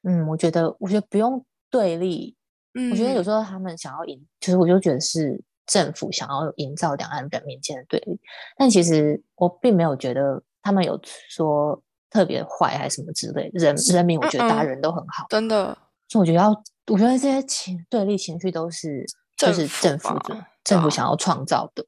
[0.03, 2.37] 嗯，我觉得，我觉得不用对立。
[2.75, 8.19] 嗯，我觉得有时候他们想要营，就是我就觉得是政府想要营造两岸人民间的对立。
[8.57, 13.51] 但其实我并没有觉得他们有说特别坏还是什么之类。
[13.53, 15.77] 人人民，我觉得大家人都很好，真的。
[16.09, 16.51] 所以我觉得要，
[16.91, 19.05] 我觉得这些情对立情绪都是
[19.37, 21.85] 就是政府的政府想要创造的。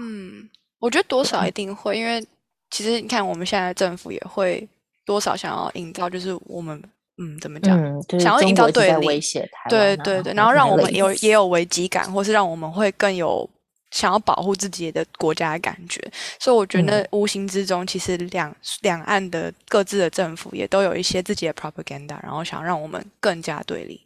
[0.00, 2.24] 嗯，我觉得多少一定会，因为
[2.70, 4.68] 其实你看我们现在政府也会
[5.04, 6.82] 多少想要营造，就是我们。
[7.18, 7.78] 嗯，怎么讲？
[7.78, 13.48] 嗯就是、想要营造对立，威胁台对对对，然后让我们有也有危机感，或是让我们会更有
[13.90, 16.00] 想要保护自己的国家的感觉。
[16.40, 24.00] 所以我觉得无形之中，其实两两岸的各自的政府也都有一些自己的 propaganda，然后想让我们更加对立。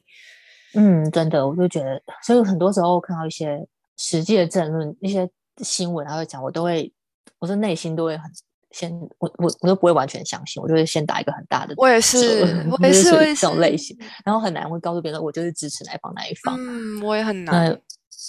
[0.77, 6.93] 嗯，真的，我就觉得，所以很多时候看到一些实际的政论、一些新闻，他会讲，我都会，
[7.39, 8.31] 我的内心都会很。
[8.73, 11.73] 先我我我都不会完全相信，我就会先打一个很大的。
[11.79, 16.59] 我也是，我也是这种类型，然后很难会告诉别人我就是支持哪一方哪一方。
[16.59, 17.71] 嗯，我也很难。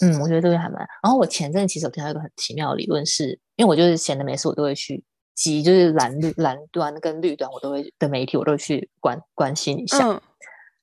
[0.02, 0.78] 嗯，我觉得这个还蛮。
[1.04, 5.04] 然后我前阵其实我听到一个很奇妙的理论是，是因为我就是闲的没事，我都会去
[5.36, 9.98] 集，就是蓝绿蓝端跟绿端，我都会的媒体，我都会去关关心一下。
[10.08, 10.22] 嗯，就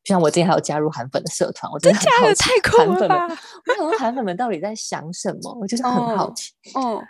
[0.05, 3.19] 像我之前还有加入韩粉的社团，我真的很好奇韩粉们，
[3.67, 5.57] 我想说韩粉们到底在想什么？
[5.61, 6.53] 我就是很好奇。
[6.75, 7.03] 哦。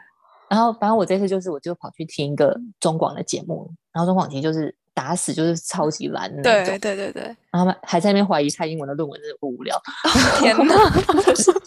[0.49, 4.75] 然后，反正我这次就是，我就跑去听一个中广的节目，然后中广其实就是。
[4.97, 10.75] 打死就是超级蓝的那种，对对对对，然后还在那边怀疑蔡英文的论文真的不无聊，哦、天哪，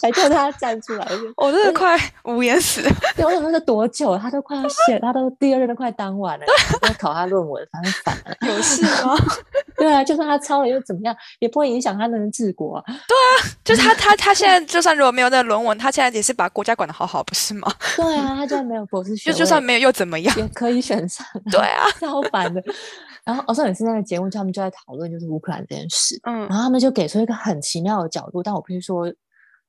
[0.01, 2.81] 还叫他站出来，我真的快无言死。
[3.17, 6.45] 对，我想说这多久，他都快要写，他都第二任都快当完了，
[6.83, 9.17] 要考他论文，反正反了，有事吗？
[9.77, 12.83] 对啊，就算他抄了又怎么样，也不会影响他能治国。
[12.85, 13.31] 对啊，
[13.63, 17.71] 就是他他他现在就算如果没有那个论文，他现在也是把国家管得好好，不是吗？
[17.95, 21.25] 对啊，他就算没有博士学位，就就算没有又怎么样，也可以选上。
[21.51, 22.63] 对啊，超烦的。
[23.23, 29.13] 然后，我，上有次那个节目，他们就在讨论就是乌克兰这件事，嗯，然后他们就给出一个很奇妙的角度，但我必须说，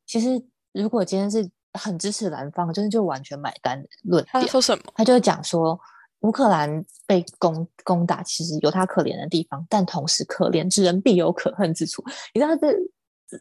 [0.07, 0.41] 其实
[0.73, 4.31] 如果今天是很支持蓝方，真的就完全买单的论点。
[4.33, 4.85] 他说什么？
[4.95, 5.77] 他就讲说，
[6.21, 12.05] 乌克兰被攻攻打，其实有他可怜的地方，但同时可怜之人必有可恨之处。
[12.35, 12.69] 你知道这，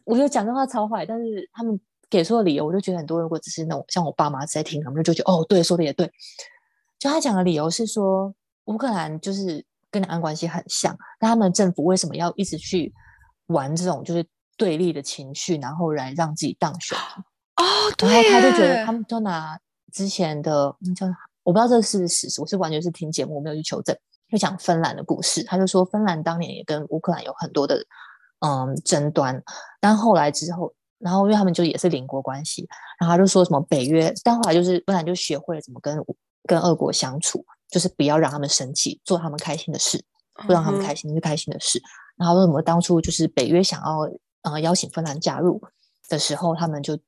[0.04, 1.78] 我觉得讲这话超坏，但是他们
[2.10, 6.10] 给出的理由，我就觉得很多如果只是那种像我爸妈在听，他们就觉得哦，对，说的也对。
[6.98, 9.64] 就他讲的理由是说，乌克兰就是。
[9.90, 12.92] 跟两岸关系很像，那他们政府为什么要一直去
[13.46, 14.22] 玩这种就是
[14.54, 16.98] 对立的情绪，然后来让自己当选？
[17.56, 17.64] 哦，
[17.96, 18.06] 对。
[18.06, 19.58] 然后他就觉得，他们就拿
[19.90, 21.06] 之前的，叫
[21.48, 23.96] 我不知道这是不是事实，我是完全是听节目，我没有去求证。
[24.30, 27.82] 就讲芬兰的故事，他就说芬兰当年也跟乌克兰有很多的
[28.40, 29.42] 嗯争端，
[29.80, 32.68] 但后来之后，然后因为他们就也是邻国关系，
[33.00, 35.96] 然后他就说什么北约，但后来就是芬兰就学会了怎么跟
[36.44, 37.42] 跟俄国相处。
[37.70, 40.02] 就是不要让他们生气，做他们开心的事，
[40.46, 41.78] 不让他们开心是开心的事。
[41.78, 41.84] 嗯、
[42.16, 45.60] 然后为什么当初就是北约想要呃邀请芬兰加入
[46.08, 46.98] 的时候，他们就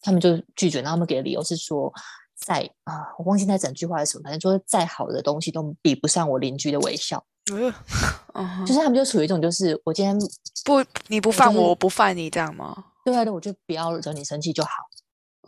[0.00, 1.92] 他们就拒绝，然后他们给的理由是说，
[2.38, 7.24] 再啊，我忘记那整句话是什么，反正说再好的东西都比不上我邻居的微笑。
[7.48, 10.16] 就是他们就属于一种，就是我今天
[10.64, 12.84] 不你不犯我，就是、我不犯你这样吗？
[13.04, 14.70] 对啊，对，我就不要惹你生气就好。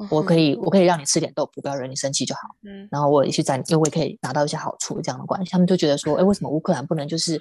[0.09, 2.41] 我可以，我可以让你吃点豆腐，不要惹你生气就好。
[2.63, 7.39] 嗯，然后我也去在，因为我也可以拿到一些好处，这样的关系，他们就觉得说，哎，为什么乌克兰不能就是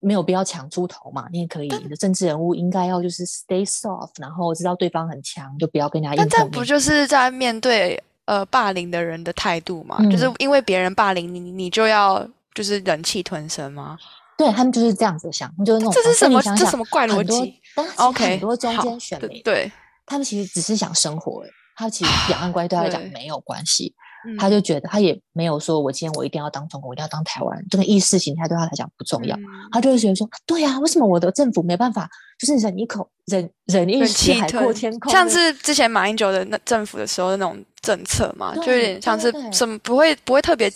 [0.00, 1.26] 没有必要抢猪头嘛？
[1.32, 6.30] 你也可以，你的政治人物应该要就是 stay soft，然后知道对方很强，就不要跟人家硬碰硬。
[6.36, 9.96] 但这不就是在面对呃霸凌的人的态度嘛？
[9.98, 13.96] 嗯、就是因为别人霸凌你，你就要就是忍气吞声吗？
[14.38, 17.58] 对他们就是这样子想，就是那种这是什么这什么怪逻辑
[17.96, 19.72] ？OK，很多中间选民，对，
[20.04, 21.42] 他们其实只是想生活。
[21.78, 23.94] 他其实两岸关系对他来讲没有关系，
[24.26, 29.36] 嗯、他就觉得他也没有说我今天我一定要当中国，我一定要当台湾，这个意识形态对他来讲不重要。
[29.36, 32.08] 嗯、他就会觉得说，对呀、啊，为什么我的政府没办法，
[32.38, 35.12] 就是忍一口忍忍一气海阔天空？
[35.12, 40.72] 像是之前马英九的那政府的时候的那种政策嘛，就有点像是什么不会不会特别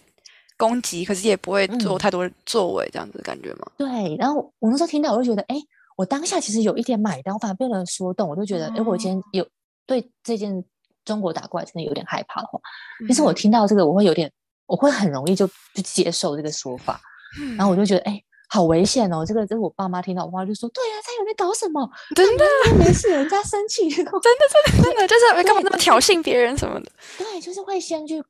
[0.57, 3.67] 攻击，可是也不会做太多作为这样子的感觉嘛。
[3.77, 5.57] 对，然后我那时候听到，我就觉得，哎，
[5.97, 9.47] 我当下其实有一点买单，我反而被人说动，我就觉得，哎、嗯，我今天有
[9.87, 10.65] 对这件。
[11.03, 12.61] 中国打过来真的有点害怕的话，
[13.09, 14.31] 其实我听到这个，我会有点，
[14.67, 17.01] 我会很容易就就接受这个说法，
[17.41, 19.25] 嗯、然后我就觉得，哎、欸，好危险哦！
[19.25, 21.89] 这个，这是我爸妈听到我妈就说，对呀、啊，他有在搞什么？
[22.17, 22.45] 真的
[22.77, 26.91] 没事，人 家生气，真的真的真的就是 干嘛那么挑衅别人什么的？
[27.17, 28.23] 对，就是会先去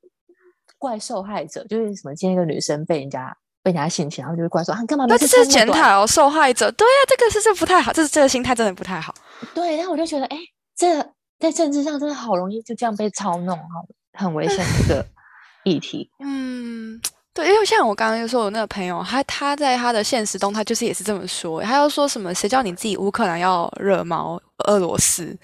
[0.79, 5.07] 怪受害者，就是什么，今天一个女生被人家被人家性侵，然后就会怪说，啊，干嘛？
[5.09, 9.15] 那这是检讨受害者，对呀、啊，这个是这不太好，这是这个心态真的不太好。
[9.55, 10.43] 对，然后我就觉得，哎、欸，
[10.77, 11.13] 这。
[11.41, 13.65] 在政治上真的好容易就这样被操弄，好，
[14.13, 15.07] 很危险的一个
[15.65, 16.11] 议题。
[16.23, 17.01] 嗯，
[17.33, 25.37] 对，因为像我刚刚就说，我那个朋友，他他在他的现实中，他就是也是这么说，他要说什么，谁叫你自己乌克兰要惹毛俄罗斯？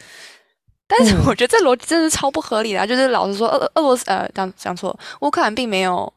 [0.88, 6.12] 但是我觉得这逻辑真的是超不合理的，啊，就是老实说，俄俄罗斯呃，讲讲错，乌克兰并没有。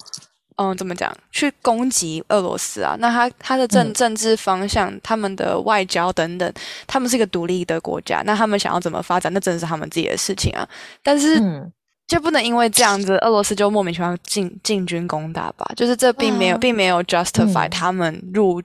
[0.62, 1.10] 嗯，怎么讲？
[1.32, 2.94] 去攻击俄罗斯啊？
[3.00, 6.54] 那他他的政政治方向，嗯、他们的外交等等，
[6.86, 8.22] 他们是一个独立的国家。
[8.26, 10.68] 那他们想要怎么发展，那真的是他们自己的事情啊。
[11.02, 11.72] 但是，嗯、
[12.10, 15.72] 就不能因为这样子，俄罗斯就莫名其妙进进军攻打吧？
[15.76, 18.60] 就是这并没有，嗯、并没有 justify 他们入，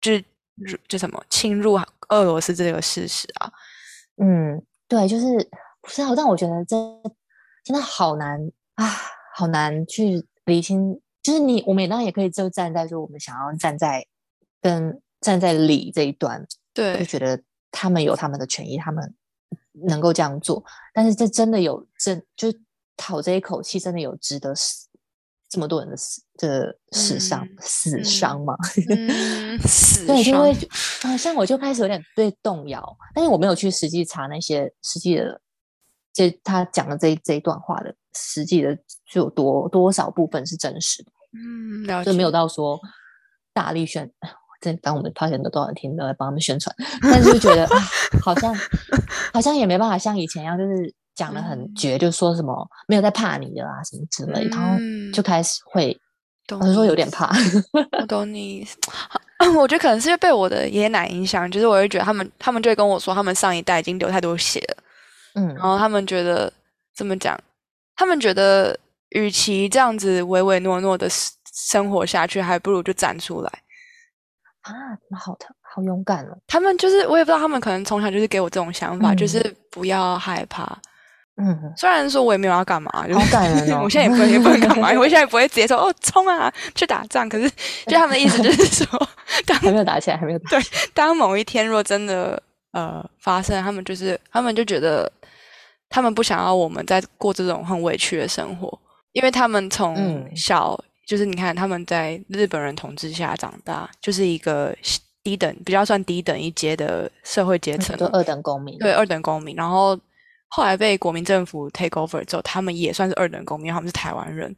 [0.00, 0.12] 就
[0.56, 3.50] 入就什么侵入俄罗斯这个事实啊。
[4.20, 5.26] 嗯，对，就是
[5.80, 6.12] 不是啊？
[6.16, 6.76] 但我觉得这
[7.64, 8.40] 真的好难
[8.74, 8.84] 啊，
[9.36, 11.00] 好难去理清。
[11.22, 14.04] 就是你，我们当然也可以就站在说，我们想要站在
[14.60, 19.14] 跟站在理这一端，对，就觉得他们有他们的权益，他们
[19.86, 20.64] 能够这样做。
[20.94, 22.48] 但是这真的有真，就
[22.98, 24.86] 讨这一口气，真的有值得死
[25.48, 28.54] 这么多人的死的死伤、嗯、死伤吗？
[28.90, 30.54] 嗯、 死伤对，因为
[31.00, 32.84] 好像我就开始有点被动摇，
[33.14, 35.40] 但是我没有去实际查那些实际的，
[36.12, 38.76] 这他讲的这这一段话的实际的
[39.10, 41.12] 就有多多少部分是真实的。
[41.32, 42.78] 嗯，就没有到说
[43.54, 44.10] 大力宣，
[44.60, 47.80] 这当我们发现的多少人听都在帮他们宣传，但是就觉得啊，
[48.22, 48.54] 好像
[49.32, 52.54] 好像也没办法像以前一样，就是讲得很绝，嗯、就说什么
[52.86, 54.78] 没有在怕你的啊什么之类，嗯、然后
[55.12, 55.94] 就开始会，
[56.58, 57.30] 我是说有点怕。
[58.00, 58.66] 我懂你，
[59.58, 64.76] 我觉得可能是因为被我的爷爷奶影响，就是我会觉得他们他们就会跟我说，他们上一代已经流太多血了，
[65.34, 66.50] 嗯，然后他们觉得
[66.94, 67.38] 怎么讲，
[67.96, 68.78] 他们觉得。
[69.12, 71.08] 与其这样子唯唯诺诺的
[71.50, 73.50] 生活下去，还不如就站出来
[74.60, 74.70] 啊！
[75.18, 76.38] 好的，好勇敢哦。
[76.46, 80.78] 他们就是，我也不知道，他们可能从小就是给我这种想法，嗯、就是不要害怕。
[81.40, 83.82] 嗯，虽然说我也没有要干嘛，就是、好感人哦。
[83.84, 87.28] 我现在也不会也不会干嘛， 我现在也不会直接说哦冲啊去打仗。
[87.28, 87.48] 可是，
[87.86, 89.08] 就他们的意思就是说，
[89.46, 90.50] 当还没有打起来，还没有打。
[90.50, 90.60] 对，
[90.92, 95.10] 当某一天若真的呃发生，他们就是他们就觉得，
[95.88, 98.78] 他们不想要我们在过这种很委屈的生活。
[99.12, 104.72] 因为他们从小、嗯、就是你看他们在日本人统治下长大，就是一个
[105.24, 108.78] 低等比较算低等一阶的社会阶层，就二等公民。
[108.78, 109.56] 对，二等公民。
[109.56, 109.98] 然后
[110.48, 114.54] 后来被国民政府 take over 之后，他们也算是二等公民，他们是台湾人。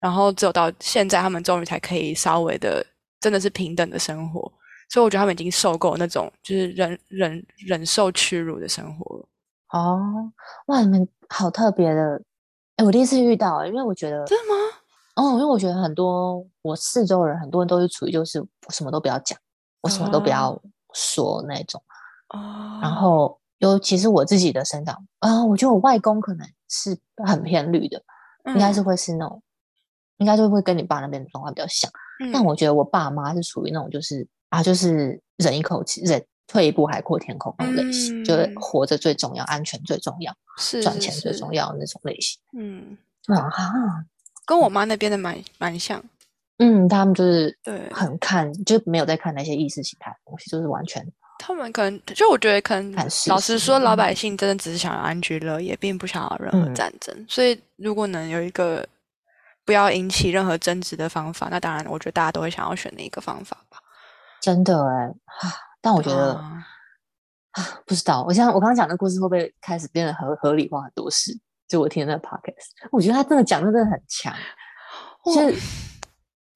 [0.00, 2.84] 然后只有到现在，他们终于才可以稍微的
[3.20, 4.40] 真的是平等的生活。
[4.88, 9.28] 所以我觉得他们已经受够那种就是忍忍忍受屈辱的生活了。
[9.72, 10.00] 哦，
[10.66, 12.22] 哇，你们好特别的。
[12.76, 14.54] 哎，我第一次遇到，因为我觉得真的吗？
[15.16, 19.36] 哦，因为我觉得很多我四周的人，很多人都是处于就是我什么都不要讲，
[19.80, 20.56] 我什么都不要
[20.92, 21.82] 说那种。
[22.28, 22.78] 哦。
[22.80, 28.02] 然后尤其是我自己的生长啊、呃，我觉得我外公可能是很偏绿的，
[28.44, 29.42] 嗯、应该是会是那种，
[30.18, 31.90] 应该就会跟你爸那边的状况比较像。
[32.20, 40.34] 嗯、但我觉得我爸妈是属于那种就是啊，就是忍一口气，忍退一步海阔天空那种类型，嗯、就是活着最重要，安全最重要。
[40.58, 42.96] 是赚钱最重要的那种类型，嗯。
[43.26, 44.06] 啊，
[44.46, 46.00] 跟我妈那边的蛮蛮像，
[46.58, 47.92] 嗯，他们就是对。
[47.92, 51.04] 很看，就没有在看那些意识形态的东西，就是完全，
[51.38, 52.92] 他们可能就我觉得可能
[53.26, 58.86] 老实说，老百姓真的只是想要安居乐业，并不想要任何战争，嗯、所以如果能有一个
[59.64, 63.78] 不要引起任何争执的方法，那当然我觉得大家都会想要选那一个方法吧。
[64.40, 65.14] 真的哎，
[65.80, 66.34] 但我觉得。
[66.34, 66.66] 啊
[67.52, 71.32] 啊，不知道，我想我刚刚讲的故事会不会开始变得合合理化很多事？
[71.66, 74.30] 就我听的那个 podcast，我觉得他真的讲的真的很强。
[75.24, 75.56] 就 是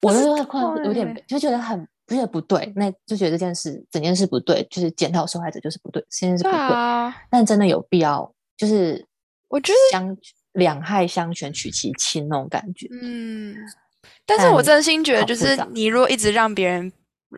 [0.03, 6.59] 我那时候快有点就觉得很不觉得不对，那就觉得这件事整件事不对，就是检讨受害者就是不对，这件事不对。
[6.59, 9.05] 啊、但真的有必要，就是
[9.47, 10.17] 我觉得相
[10.53, 12.87] 两害相权取其轻那种感觉。
[13.01, 13.55] 嗯，
[14.25, 16.91] 但是我真心觉得，就是你如果一直让别人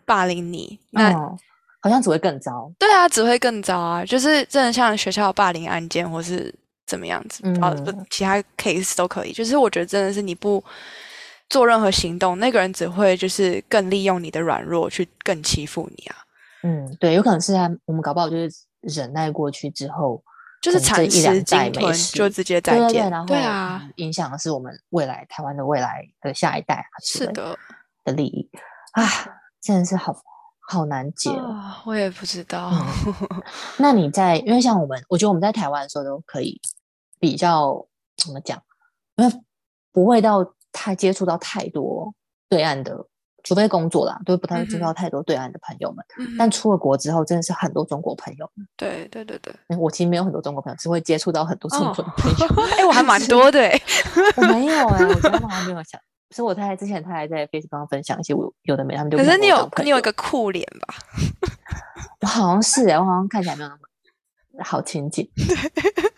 [0.05, 1.38] 霸凌你，那、嗯、
[1.82, 2.71] 好像只会更糟。
[2.80, 4.03] 对啊，只会更糟啊！
[4.05, 6.53] 就是真的像学校霸凌案件，或是
[6.88, 9.32] 怎么样子，嗯，其他 case 都可以。
[9.32, 10.63] 就是我觉得真的是你不
[11.53, 16.15] 做任何行动，那个人只会就是更利用你的软弱去更欺负你啊。
[16.63, 18.49] 嗯，对，有可能是他，我们搞不好就是
[18.81, 20.23] 忍耐过去之后。
[20.63, 22.87] 就是蚕食鲸吞，就直接再见。
[22.87, 27.55] 对，对，对，然后对啊，影响的是我们未来台湾的未来的下一代是的
[28.05, 28.49] 的利益
[28.93, 29.03] 啊，
[29.61, 30.15] 真的是好
[30.69, 31.61] 好难解哦。
[31.85, 32.71] 我也不知道。
[32.71, 33.43] 嗯、
[33.77, 36.57] 那你在，因为像我们，我觉得我们在台湾的时候都可以
[37.19, 37.85] 比较
[38.15, 38.57] 怎么讲，
[39.17, 39.33] 因为
[39.91, 42.13] 不会到太接触到太多
[42.49, 43.07] 对岸的。
[43.45, 46.05] 除非工作啦，都不太会接触到太多对岸的朋友们。
[46.17, 48.49] 嗯、但出了国之后，真的是很多中国朋友。
[48.78, 52.47] 对对对对，我其实没有很多中国朋友，只会接触到很多中国朋友。
[52.71, 53.82] 哎、哦欸，我还蛮 多的哎，
[54.38, 55.99] 我没有哎，我觉得他们好像没有想。
[56.30, 60.95] 所以我太太之前他还在 Facebook 上分享一些我有的没，他们就可是你有你有一个酷脸吧？
[62.21, 63.82] 我好像是哎，我好像看起来没有那么
[64.63, 65.30] 好亲近。
[65.36, 66.12] 哎，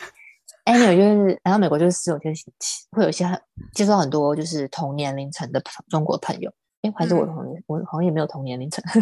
[0.73, 2.33] 你有就是来到美国就是有些
[2.91, 3.39] 会有一些很
[3.73, 6.51] 接触到很多就是同年龄层的中国朋友。
[6.81, 8.83] 哎，还是我同年，嗯、我好像也没有同年龄层，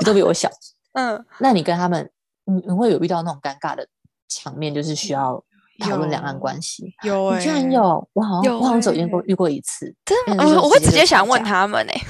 [0.00, 0.50] 你都比我小。
[0.94, 2.10] 嗯，那你跟他们，
[2.44, 3.86] 你你会有遇到那种尴尬的
[4.28, 5.42] 场面，就是需要
[5.80, 6.94] 讨论两岸关系？
[7.02, 9.94] 有，欸，你居然有，我好像我好像走遇过遇过一次。
[10.04, 10.60] 真的吗？
[10.62, 12.02] 我会直接想问他们哎，欸，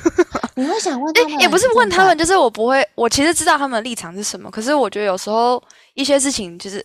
[0.63, 1.41] 你会想问他们？
[1.41, 5.61] 也不是问他们，就是我不会，我其实知道他们的立场是什么，可是我觉得有时候
[5.95, 6.85] 一些事情就是。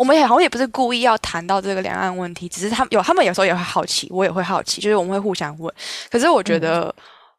[0.00, 5.70] 我们也好像也不是故意要谈到这个两岸问题，只是他们有，他们有时候也会好奇，我也会好奇，就是我们会互相问。
[6.10, 6.92] 可是我觉得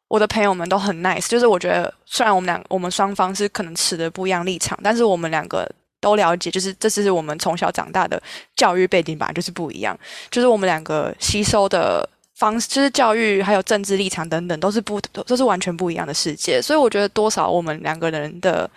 [0.07, 5.67] 我的朋友们都很 nice，就是我觉得虽然我们两我们双方是可能持的不一样立场，但是我们两个
[5.99, 8.21] 都了解，就是这是我们从小长大的
[8.55, 9.97] 教育背景本来就是不一样，
[10.29, 18.69] 就是我们两个吸收的方式，就是教育还有政治立场等等都是不都，都是完全不一样的世界，所以我觉得多少我们两个人的。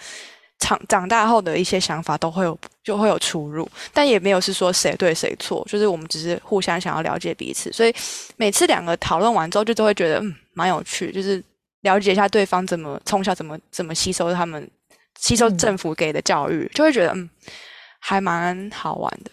[0.59, 7.95] 长长大后的一些想法都会有就会有出入，但也没有是说谁对谁错，就是我们只是互相想要了解彼此，所以
[8.37, 11.43] 每次两个讨论完之后，就都会觉得嗯蛮有趣，就是
[11.83, 14.69] 了解一下对方怎么从小怎么怎么吸收他们
[15.21, 17.29] 吸收政府给的教育，嗯、就会觉得嗯
[18.01, 19.31] 还蛮好玩的。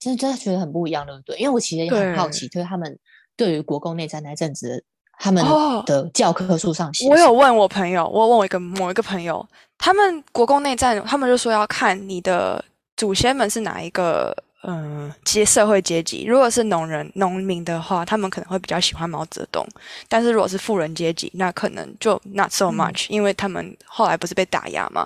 [0.00, 1.38] 真的真的觉得很不一样，对不对？
[1.38, 2.98] 因为我其实也很好奇，就是他们
[3.36, 4.84] 对于国共内战那阵子。
[5.18, 5.44] 他们
[5.86, 9.46] 的教科书上写，我有问我朋友，我问我一个某一个朋友，
[9.84, 12.64] 他们国共内战，他们就说要看你的
[12.96, 16.24] 祖先们是哪一个嗯阶社会阶级。
[16.24, 19.66] 如果是农人、农民的话，他们可能会比较喜欢毛泽东；
[20.08, 25.04] 但是如果是富人阶级，那可能就 not so much，、嗯、因为他们后来不是被打压嘛，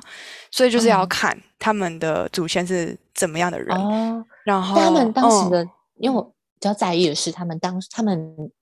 [0.50, 3.74] 所以就是要看他们的祖先是怎么样的人。
[3.74, 5.70] 哦、然后他们当时的，嗯、
[6.00, 8.52] 因为我比较在意的是，他们当他们。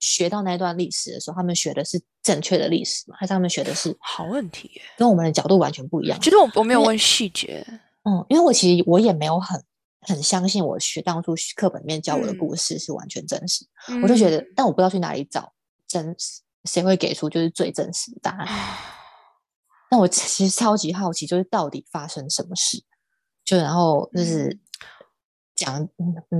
[0.00, 3.16] 学到那段历史的时候，他们学的是正确的历史吗？
[3.18, 4.80] 还是他们学的是好问题？
[4.96, 6.18] 跟我们的角度完全不一样。
[6.20, 7.64] 其实我我没有问细节，
[8.04, 9.62] 嗯，因为我其实我也没有很
[10.00, 13.64] 很相信我学当初课本里面教我的故事是完全真实。
[13.88, 15.52] 嗯、我就觉得，但我不知道去哪里找
[15.86, 18.48] 真实，谁会给出就是最真实的答案？
[19.90, 22.82] 那我其实超级好奇，就是到底发生什么事？
[23.44, 24.58] 就然后就是。
[25.60, 25.88] 嗯蒋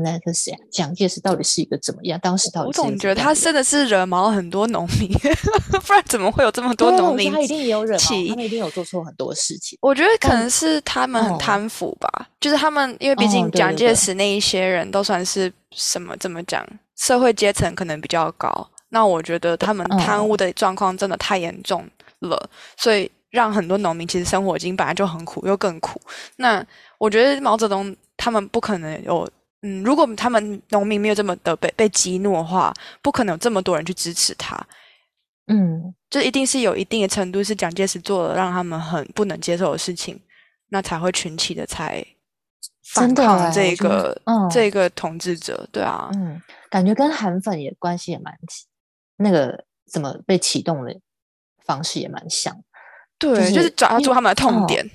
[0.02, 2.18] 那个谁，蒋介石到底是一个怎么样？
[2.20, 5.10] 当时到底是我总觉得他真的是惹毛很多农民，
[5.86, 7.30] 不然怎么会有这么多农民？
[7.30, 9.78] 他一定也有惹毛，他们一定有做错很多事情。
[9.82, 16.66] 我觉得可能是他们很贪腐吧，哦、就是他们因为毕竟蒋介石那一些人都算是什么怎么讲，
[16.96, 18.70] 社会阶层可能比较高。
[18.88, 21.86] 那我觉得他们贪污的状况真的太严重
[22.20, 26.00] 了，哦、所以让很多农民其实生活已经本来就很苦，又更苦。
[26.36, 26.64] 那
[27.00, 27.96] 我觉得毛泽东。
[28.22, 29.26] 他们不可能有，
[29.62, 32.70] 嗯，如果他们农民没有这么的被被激怒的话，
[33.00, 34.54] 不可能有这么多人去支持他，
[35.46, 40.20] 嗯，这一定是有一定的程度是蒋介石做了让他们很不能接受的事情，
[40.68, 42.04] 那才会群起的才
[42.92, 46.38] 反抗这个、嗯、这个统治者，对啊，嗯，
[46.68, 48.34] 感觉跟韩粉也关系也蛮，
[49.16, 50.94] 那个怎么被启动的
[51.64, 52.54] 方式也蛮像，
[53.18, 54.90] 对，就是、就是抓住他们的痛点，哦、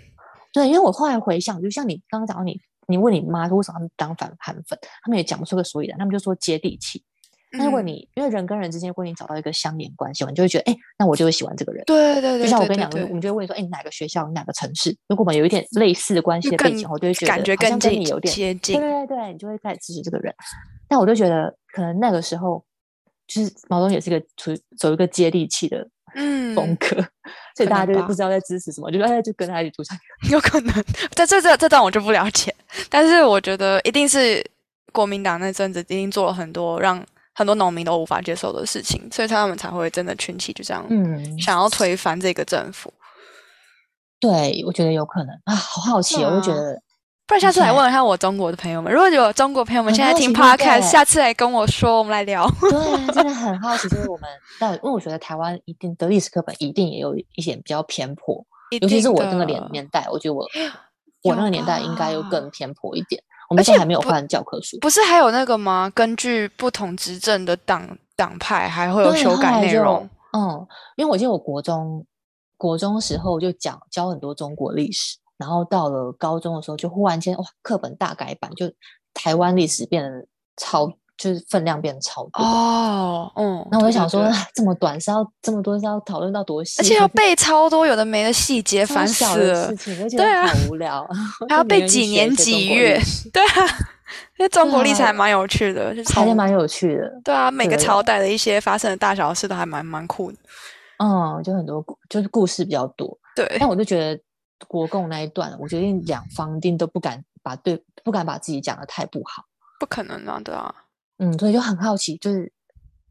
[0.56, 2.60] 对，因为我后来回想，就像你刚刚讲到你。
[2.88, 7.04] 你问你妈说为什么他们当反韩粉，他们也讲不出个所以然，他们就说接地气。
[7.54, 11.84] 那如果你因为人跟人之间，如果你找到一个相连关系，你就会觉得，哎，那我就会喜欢这个人。
[11.86, 14.96] 对对对，就像我跟你讲，我们就会问说，哎，你哪个学校，你哪个城市？
[15.08, 18.80] 如果我们有一点类似的关系的背景，我就会觉得感觉跟你有点接近。
[18.80, 20.32] 对对对，你就会开始支持这个人。
[20.88, 22.64] 但我就觉得，可能那个时候，
[23.26, 25.90] 就是毛泽东也是一个处走一个接地气的。
[26.16, 26.96] 嗯，风格，
[27.56, 29.98] 所以大家就是不知道在支持什么，就哎，就跟他一起出场。
[30.32, 30.74] 有可能，
[31.14, 32.54] 这这这这段我就不了解，
[32.90, 34.44] 但是我觉得一定是
[34.92, 42.92] 国民党那阵子已经做了很多让很多农民都无法接受的事情，所以他们才会真的群起就这样，嗯，想要推翻这个政府。
[44.20, 46.82] 对，我觉得有可能啊，好好奇哦，我就觉得。
[47.28, 52.48] 不然下次来问一下我中国的朋友们，如果有中国朋友们现在听 Podcast，下次来跟我说，我们来聊。
[52.62, 58.46] 对，真的很好奇，就是我们到底，因为我觉得台湾一定的历史课本一定也有一些比较偏颇，
[58.80, 60.46] 尤其是我那个年年代，我觉得我
[61.24, 63.20] 我那个年代应该又更偏颇一点。
[63.50, 65.92] 我们现在还没有换教科书，不是还有那个吗？
[65.96, 70.08] 根据不同执政的党党派，还会有修改内容。
[70.32, 72.06] 嗯，因为我记得我国中
[72.56, 75.18] 国中时候就讲教很多中国历史。
[75.38, 78.72] 然后到了高中的时候，就忽然间哇，课本大改版，就
[79.14, 80.26] 台湾历史变得
[80.58, 83.32] 超，就是分量变得超多哦。
[83.36, 89.68] 嗯，那我就想说，这么短是要这么多是要讨论到多细，而且要 背超多有的没的细节，烦死了。
[89.68, 91.16] 事情，而且好无聊，啊、
[91.50, 93.00] 还要 背几年几月。
[93.34, 93.68] 对啊，
[94.38, 97.12] 因为中国历史还蛮有趣的，就还蛮有趣的。
[97.24, 100.38] 对啊，每个朝代的一些发生的大小事都还蛮蛮酷的。
[100.98, 103.18] 嗯，就很多就是故事比较多。
[103.36, 104.22] 对，但我就觉得。
[104.68, 109.46] 国共那一段，我决定两方一定都不敢把对，不敢把自己讲的太不好，
[109.80, 110.74] 不可能啊，对啊，
[111.18, 112.52] 嗯，所以就很好奇，就是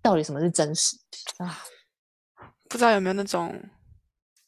[0.03, 0.97] 到底什么是真实
[1.39, 1.59] 啊？
[2.69, 3.55] 不知道有没有那种。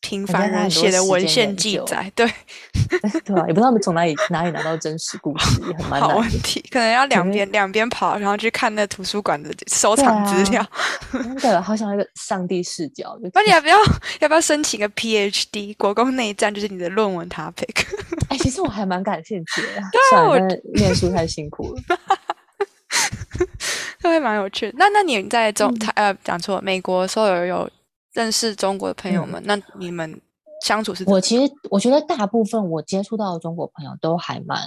[0.07, 2.25] 平凡人写的文献记载，对
[3.25, 6.15] 对啊，也不知道他们从哪里哪里拿到真实故事，也很蛮难的。
[6.15, 10.65] 好问题，可能要 两边两边跑，然后去看那图书馆的收藏资料。
[11.11, 13.19] 真的好想要一个上帝视角。
[13.35, 13.77] 那你要不要
[14.21, 15.75] 要不要申请个 PhD？
[15.77, 17.85] 国共内战就是你的论文 topic。
[18.29, 19.83] 哎，其实我还蛮感兴趣的。
[19.91, 20.39] 对啊，我
[20.75, 21.99] 念书太辛苦了。
[23.99, 24.75] 这会蛮有趣的。
[24.77, 27.71] 那那你在中台呃讲错，美国的时候有有。
[28.17, 30.19] 认识中国的朋友们，嗯、那你们
[30.65, 31.05] 相处是？
[31.07, 34.59] 我其实我觉得大部分我接触到的中国朋友都还蛮，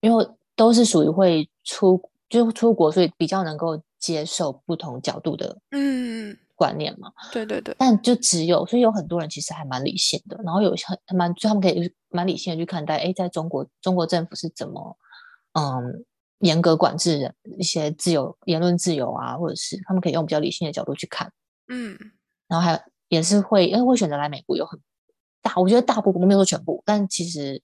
[0.00, 0.26] 因为
[0.56, 7.12] 都是属于会出就出国，所以比较能够接受不同角度的嗯观念嘛。
[7.30, 7.76] 对对对。
[7.78, 14.96] 但就只有，所以有很多人其实还蛮理性的，然后有很蛮就他们可以蛮理性的去看待，哎，在中国中国政府是怎么
[15.52, 16.02] 嗯
[16.38, 21.30] 严格管制人一些自由言论自由啊，或者是他们可以用比较理性的角度去看，
[21.68, 21.94] 嗯。
[22.48, 24.78] 然后还也是会，因为会选择来美国有很
[25.42, 27.62] 大，我觉得大部分我没有说全部，但其实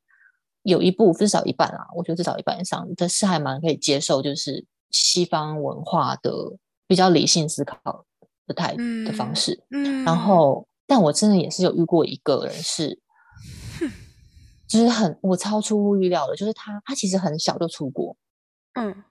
[0.63, 6.33] 有一部至少一半啊，我觉得至少一半以上的是还蛮可以接受，就是西方文化的
[6.87, 8.05] 比较理性思考
[8.47, 9.61] 的态度的方式。
[9.71, 13.01] 嗯，然后，但我真的也是有遇过一个人是，
[14.69, 18.17] 就是很我超出乎预料的，就是他他其实很小就出国，
[18.75, 19.03] 嗯，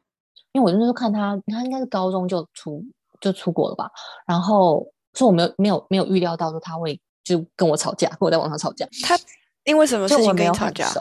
[0.53, 2.85] 因为我那时候看他，他应该是高中就出
[3.19, 3.91] 就出国了吧，
[4.25, 4.85] 然后。
[5.13, 8.87] 所以我没有没有没有预料到说他会就跟我吵架，跟我在网上吵架。
[9.03, 9.17] 他
[9.63, 10.91] 因为什么事情跟你吵架？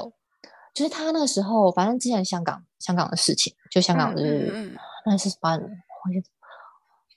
[0.73, 5.59] 就是他那个时候，反正之前香港香港的事情，就香港就是、嗯嗯、那是什么？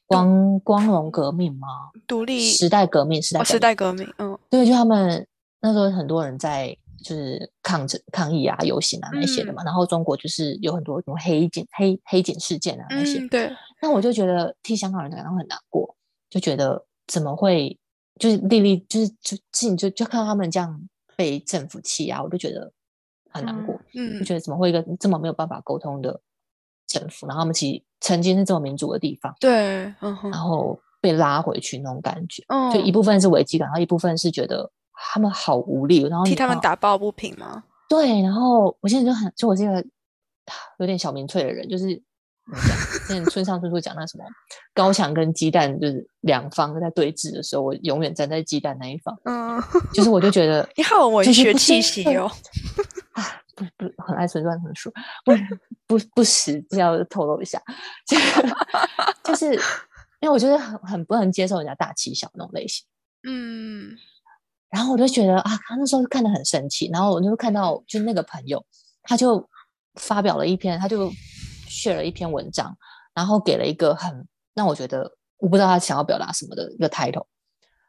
[0.06, 1.68] 光光荣革命吗？
[2.06, 4.14] 独立时代革命，时代革命、哦、时代革命。
[4.18, 5.26] 嗯，对，就他们
[5.62, 9.64] 那时候很多人在就是抗争抗议啊、游行啊那些的嘛。
[9.64, 13.20] 嗯、然后中国就是有很多什么黑警黑黑警事件啊那些。
[13.20, 13.52] 嗯、对。
[13.82, 15.96] 那我就觉得替香港人感到很难过。
[16.34, 17.78] 就觉得怎么会
[18.20, 22.72] 就是历历就是就就就就看到他们这样被政府欺压，我就觉得
[23.30, 23.80] 很难过。
[23.94, 26.20] 嗯，就觉得怎么会一个这么没有办法沟通的
[26.88, 34.68] 政府，然后他们其实曾经是这么民主的地方，对，嗯，然后被拉回去那种感觉，嗯，就一部分是危机感，然后一部分是觉得
[35.14, 37.64] 他们好无力，然后替他们打抱不平吗？
[37.88, 39.86] 对，然后我现在就很就我这个
[40.80, 42.02] 有点小民粹的人，就是。
[43.08, 44.24] 之前村上春树讲那什么
[44.74, 49.18] 高墙跟鸡蛋，就是两方在对峙的时候，我永远站在鸡蛋那一方。
[49.24, 49.62] 嗯，
[49.94, 52.30] 就是我就觉得你好有文学气息哦。
[53.14, 53.24] 啊，
[53.56, 54.92] 不不，很爱村上春树，
[55.24, 55.34] 不
[55.88, 57.62] 不不实，要透露一下，
[59.24, 59.54] 就是
[60.20, 62.86] 因为我觉得很很不能接受人家大欺小那种类型。
[63.26, 63.96] 嗯，
[64.70, 68.64] 然后我就觉得啊，他那时候看得很生气，然后我就看到就那个朋友，
[69.02, 69.50] 他就
[69.96, 71.10] 发表了一篇，他就。
[71.74, 72.76] 写了一篇文章，
[73.16, 77.26] 然后给了一个很让我觉得我不知道他想要表达什么的一个 title，、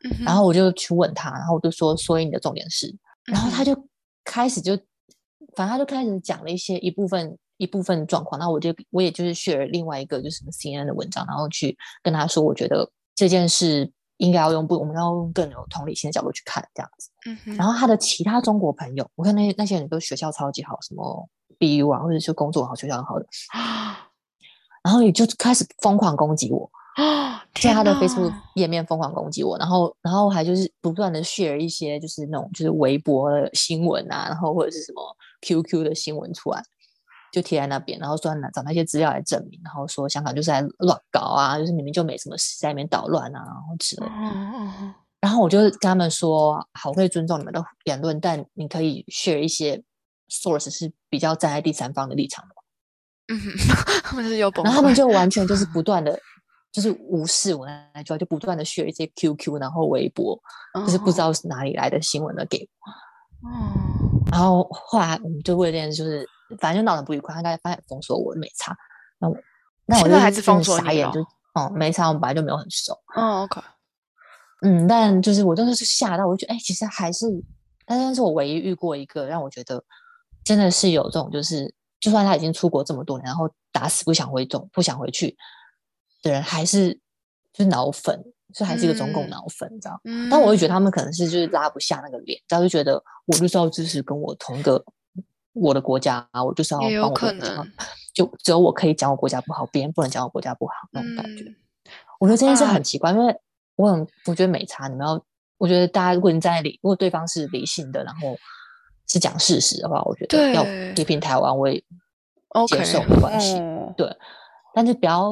[0.03, 2.93] 嗯、然后我就去问他，然后我就说，所以你的重点是，
[3.27, 3.77] 然后他就
[4.25, 4.75] 开始就，
[5.55, 17.11] 反正他就开始讲了一些一部分一部分状况，然后我就我也就是写了另外一个就是什么 CNN 的文章，然后去跟他说，我觉得这件事应该要用不，我们要用更有同理心的角度去看这样子。
[17.27, 21.29] 嗯、然后他的其他中国朋友，我看那那些人都学校超级好，什么。
[21.65, 23.27] BU 啊，或者是工作好，学校很好的，
[24.83, 35.03] 然后也就开始疯狂攻击我啊，在他的 Facebook 页面疯狂攻击我，然后，然后还就是不断的 share 一些就是那种就是微博的新闻啊，然后或者是什么
[35.41, 36.63] QQ 的新闻出来，
[37.33, 44.13] 就贴在那边，然后说找那些资料来证明，然后说香港就是在乱搞啊，就是明明就没什么事在里面捣乱啊，然后之类的。
[45.21, 49.83] 然后我就跟他们说，好，我可以尊重你们的言论，但你可以 share 一些
[50.43, 52.55] source 是比较站在第三方的立场的。
[53.35, 53.41] 嗯，
[54.03, 56.19] 他们是有，然后他们就完全就是 不断的，
[56.73, 60.39] 就是无视我那句话，就不断的 share 一些 QQ，然后微博，
[60.75, 63.49] 就是不知道是哪里来的新闻的给我。
[63.51, 63.73] 哦。
[64.31, 66.29] 然后后来我们就为了这件事，就是。
[66.61, 68.77] 反正就闹得不愉快，他大概发现封锁我，没差。
[69.19, 69.37] 那我
[69.87, 71.21] 那我就还是封锁傻眼，就
[71.55, 72.07] 哦、嗯，没差。
[72.07, 72.95] 我们本来就没有很熟。
[73.17, 73.61] 嗯，OK。
[74.61, 77.27] 嗯，但就是我真的是吓到，我就觉得哎、欸，其实还是，
[77.87, 79.83] 但是我唯一遇过一个让我觉得
[80.45, 85.37] 真的是有这种，就是就算他已经出国这么多年，然后打死不想回中，不想回去
[86.23, 86.93] 的人，还是
[87.53, 88.23] 就是脑粉，
[88.55, 90.01] 就还是一个中共脑粉，你知道？
[90.05, 90.29] 嗯。
[90.31, 94.85] 但我就觉得他们可能是就是拉不下那个脸，他就觉得我就是要支持跟我同一个。
[95.57, 97.65] 我的国家啊，我就是要帮我国家，
[98.13, 101.45] 就只有我可以讲我国家不好，别人不能讲我国家不好那种感觉。
[101.45, 101.55] 嗯、
[102.19, 103.33] 我觉得这件事很奇怪，啊、因为
[103.77, 104.89] 我很我觉得美差。
[104.89, 105.25] 你们要，
[105.57, 108.37] 我觉得大家如果你在理，如果对方是理性的，然后
[109.09, 111.83] 是讲事实的话，我觉得要批评台湾我也
[112.69, 113.61] 接受没关系。
[113.97, 114.09] 对，
[114.75, 115.31] 但是不要，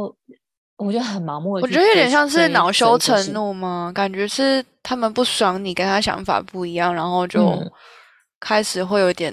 [0.77, 1.53] 我觉得很盲目。
[1.53, 3.93] 我觉得有点像是恼羞成怒吗？
[3.95, 7.59] 感觉是他们不爽你跟他想法不一样，然后就
[8.41, 9.33] 开始会有点。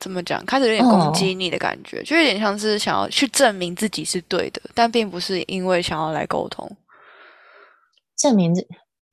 [0.00, 0.44] 怎么讲？
[0.44, 6.68] 开始有点攻击你的感觉，哦、就有点像是想要去证明自己是对的，但并不是因为想要来沟通。
[8.16, 8.60] 证明这，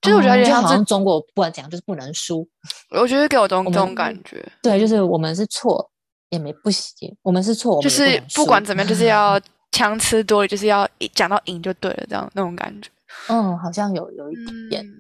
[0.02, 2.48] 就是我觉得有点像是好像中国不管怎样就是不能输。
[2.92, 5.90] 我觉得给我这种这种感觉，对，就是我们是错
[6.30, 9.40] 也没不行，我们是错，不就是不管怎么样，就是要
[9.72, 12.90] 强词夺理，就是要讲到赢就对了，这样那种感觉。
[13.28, 14.36] 嗯，好像有有一
[14.70, 14.94] 点，嗯、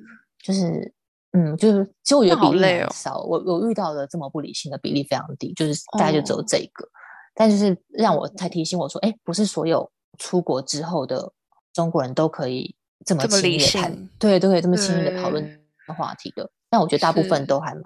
[0.44, 0.94] 就是。
[1.32, 6.84] 嗯，就是其实我觉得比例很少，哦、我我遇到的这么不理性的比例非常低，就是大概就只有这个。
[6.84, 6.90] 哦、
[7.36, 9.88] 但就是让我才提醒我说，哎，不是所有
[10.18, 11.32] 出国之后的
[11.72, 12.76] 中国人都可以
[13.06, 15.44] 这么轻易的谈，对，都可以这么轻易的讨论
[15.88, 16.44] 的话题的。
[16.44, 17.84] 对但我觉得大部分都还蛮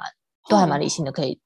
[0.50, 1.40] 都还蛮理性的，可以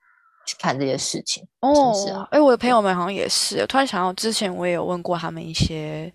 [0.45, 1.47] 去看这些事情。
[1.59, 3.65] 哦，是啊，哎，我的朋友们好像也是。
[3.68, 6.11] 突然想到，之前我也有问过他们一些，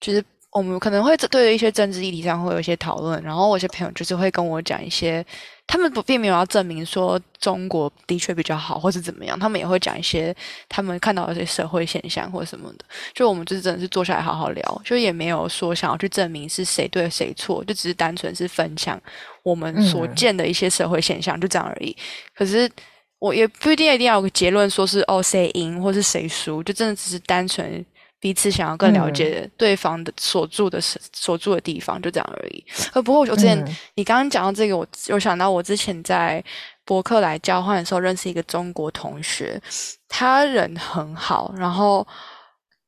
[0.00, 0.24] 就是。
[0.56, 5.26] 我们可能会对一些政治议题上会有一些讨论，然后我一些朋友就是会跟我讲一些，
[5.66, 10.34] 他们不并没有要证明说中国的确比较好或是怎么样，他们也会讲一些
[10.68, 12.84] 他们看到的一些社会现象或者什么的。
[13.12, 19.00] 就我们就是真的是坐下来好好聊，就也没有说想要去证明是谁对谁错，就只是单纯是分享
[19.42, 21.96] 我们所见的一些社会现象，嗯、就这样而已。
[22.34, 22.70] 可是
[23.18, 27.84] 我也不一定一定要有个结论，说是哦谁赢或是谁输，就真的只是单纯。
[28.24, 32.64] 彼此想要更了解对方的所住的、嗯、所住的地方，就这样而已。
[32.94, 36.42] 呃，不过我之前、嗯、你刚刚讲到这个，我有想到我之前在
[36.86, 39.60] 伯克莱交换的时候认识一个中国同学，
[40.08, 42.06] 他人很好，然后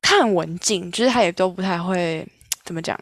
[0.01, 2.27] 他很文静，就是他也都不太会
[2.63, 2.99] 怎么讲，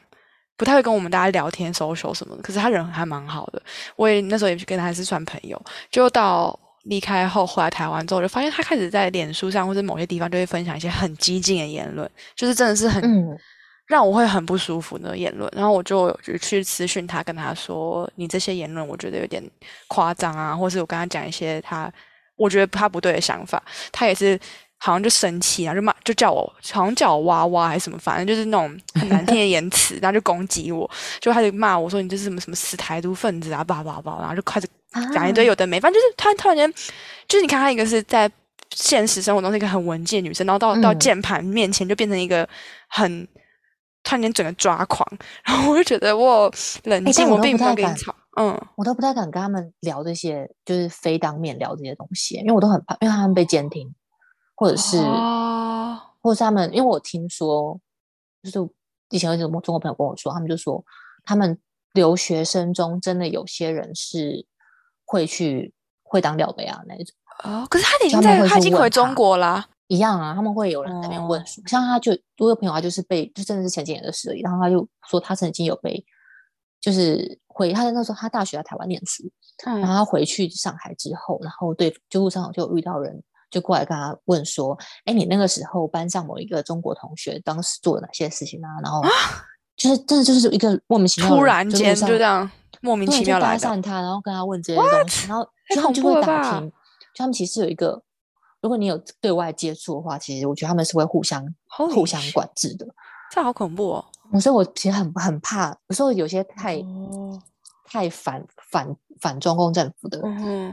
[0.57, 2.41] 不太会跟我们大家聊天、social 什么的。
[2.41, 3.61] 可是他人还蛮好的，
[3.95, 5.57] 我也那时候也跟他还是算朋友，
[5.89, 6.59] 就到。
[6.85, 13.35] 离开后回来台湾之后，就发现他开始在脸书上或者某些地方就会分享一些很激进的言论，就是真的是很、嗯、
[13.87, 15.51] 让我会很不舒服的言论。
[15.55, 19.43] 然后我就就去私讯他，跟他说：“你这些言论我觉得有点
[19.87, 21.91] 夸张啊，或是我跟他讲一些他
[22.35, 23.61] 我觉得他不对的想法。”
[23.91, 24.39] 他也是
[24.77, 30.87] 好像就生气啊，就骂，就叫我好像叫我娃娃还是什么，反正就是那种很难听的言辞，然后就攻击我，
[31.19, 34.67] 就开始骂我说：“你这是什么什么死台独分子啊，叭叭叭。”然后就开始。
[35.13, 36.71] 讲一堆有的没，反正就是突然突然间，
[37.27, 38.29] 就是你看她一个是在
[38.71, 42.47] 现实生活中是一个很文静的女生，然后到到键盘面前就变成一个
[42.89, 43.25] 很
[44.03, 45.07] 突然间整个抓狂，
[45.45, 46.51] 然后我就觉得我
[46.83, 53.93] 冷静，欸、我，我并不太敢吵，嗯，我都不太敢跟他们聊这些，就是非当面聊这些东西，因为我都很怕，因为他们被监听，
[54.55, 57.79] 或者是，哦、或者是他们，因为我听说，
[58.43, 58.69] 就是
[59.09, 60.83] 以前有一个中国朋友跟我说，他们就说
[61.23, 61.57] 他们
[61.93, 64.45] 留学生中真的有些人是。
[65.05, 76.03] 会去会当料杯啊那种哦，可是他已经在他，他已经回中国啦，啊，一样啊，他们会有人在那边问说，哦、像他就我有朋友他就是被就真的是前几年的事而已，然后他就说他曾经有被
[76.79, 79.23] 就是回他在那时候他大学在台湾念书，
[79.65, 88.69] 嗯、然后他回去上海之后，然后对就路上就有遇到人就过来跟他问说，哎，你那个时候班上某一个中国同学当时做了哪些事情啊？
[88.81, 89.01] 然后
[89.75, 92.49] 就是真的就是一个莫名其妙，突然间就这样。
[92.85, 96.69] 莫名其妙来搭讪他，然后跟他问这些东西然后就他们就会打听。
[96.69, 98.03] 就他们其实有一个，
[98.61, 102.85] 如果你有对外接触的话，其实我觉得他们是会互相互相管制的。
[103.31, 104.05] 这好恐怖哦！
[104.39, 107.41] 所以，我其实很很怕，有时候有些太、oh.
[107.85, 110.21] 太反反反中共政府的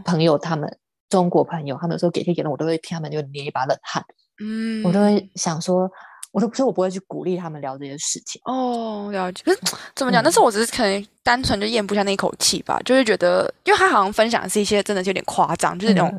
[0.04, 0.78] 朋友，他们、mm hmm.
[1.08, 4.04] 中国朋友，他们有时候给些言论，我都会替他们就捏一把冷汗。
[4.42, 5.90] 嗯，我都会想说，
[6.32, 8.40] 我都所以我不会去鼓励他们聊这些事情。
[8.46, 9.42] 哦，了解。
[9.44, 9.60] 可是
[9.94, 10.20] 怎么讲？
[10.20, 16.10] 嗯、但是我只是可能单纯就咽不下那一口气吧，就是觉得，因为他好像分享的是一些真的是有点夸张，就是那种，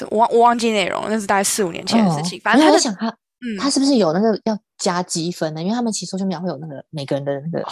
[0.00, 2.38] 嗯、我忘我忘记内容，那是大概四五年前的事情。
[2.38, 5.62] 哦、反正他就想他，嗯，他是不是有那个要加积分呢？
[5.62, 7.64] 因为他们其实说就秒会有那个每个人的那个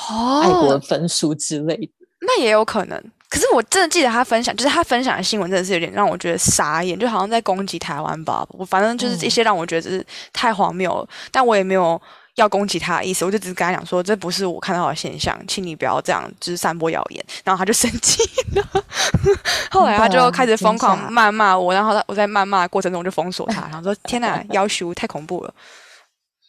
[0.42, 1.86] 爱国分数之类的。
[1.86, 1.88] 哦、
[2.20, 3.02] 那也有可能。
[3.28, 8.46] 可是我真的记得他分享，就是他分享的新闻真的是有点让我觉得傻眼，就好像在攻击台湾吧。
[8.50, 12.00] 我反正就是一些让我觉得是太荒谬了，嗯、但我也没有
[12.36, 17.24] 要攻击他的意思，我就只是跟他讲说，这不是我看到的现象，请你不要这样，就是散播谣言。
[17.44, 18.22] 然后他就生气
[18.54, 18.84] 了，
[19.72, 25.52] 后来他就开始疯狂 谩骂我，然后他我在谩骂的过程中就封锁他，然后说天哪，要求太恐怖了，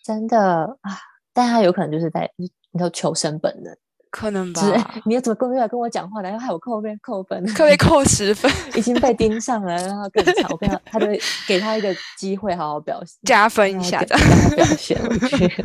[0.06, 1.00] 真的啊！
[1.34, 3.76] 但他有可能就是在你说求生本能。
[4.10, 5.02] 可能吧？
[5.06, 10.48] 你要怎么过来跟我讲话，然后害我扣分扣分，可以扣十分，已经被盯上了，然后更吵。
[10.50, 11.08] 我跟他，他就
[11.48, 14.16] 给他一个机会，好好表现，加分一下的
[14.56, 15.00] 表现。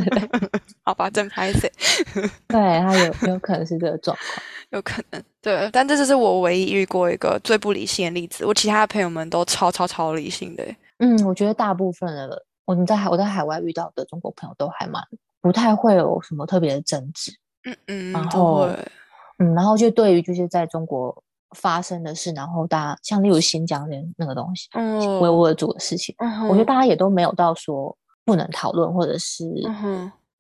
[0.85, 1.71] 好吧，真拍谢。
[2.49, 8.45] 对他有有可能是这个状况， 有可能对，但这就是我唯一遇过一个最不理性的例子。
[8.45, 10.65] 我其他的朋友们都超超超理性的。
[10.99, 15.03] 嗯，我觉得大部分的我们在海我在海外遇到的中国朋友都还蛮
[15.41, 17.33] 不太会有什么特别的争执。
[17.65, 18.69] 嗯嗯，然后
[19.39, 21.23] 嗯，然后就对于就是在中国
[21.57, 29.45] 发生的事，然后大家像例如新疆人那个东西，嗯，维吾尔族的事情，嗯、我觉得大家也都没有到说不能讨论，或者是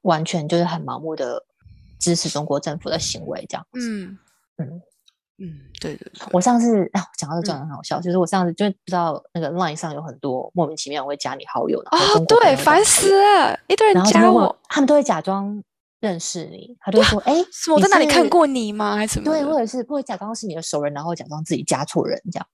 [0.03, 1.45] 完全就是很盲目的
[1.99, 3.79] 支持中国政府的行为这样子。
[3.81, 4.18] 嗯
[4.59, 4.83] 嗯
[5.39, 6.29] 嗯，对对对。
[6.33, 15.62] 我上次啊，讲到这讲很好笑，嗯、就是我上次就不知道那个 Line 上有很多莫名其妙会加你好友的哦，对，烦死了，一堆人加我，他们都会假装。
[16.03, 17.32] 认识你，他就说：“哎，
[17.72, 18.96] 我在哪里看过你吗？
[18.96, 19.24] 还是什么？
[19.24, 22.46] 对，或者是不会假装是你的熟人，然后假装自己加错人这样。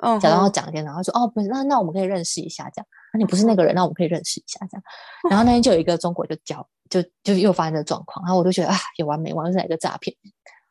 [0.00, 2.86] 哦，假装要讲一天，然后说：哦，不是，那那我们可以认识一下这样。
[3.12, 4.82] 那你不是那个人，那我们可以认识一下这样。
[5.28, 10.16] 然后那天就有一个中国就叫，就就又发生这状况，然后我就觉得啊，有完没完，又是哪个诈骗？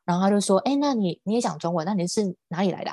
[0.05, 2.91] 然后他就说：哎，那你你也讲中文，那你是哪里来的？”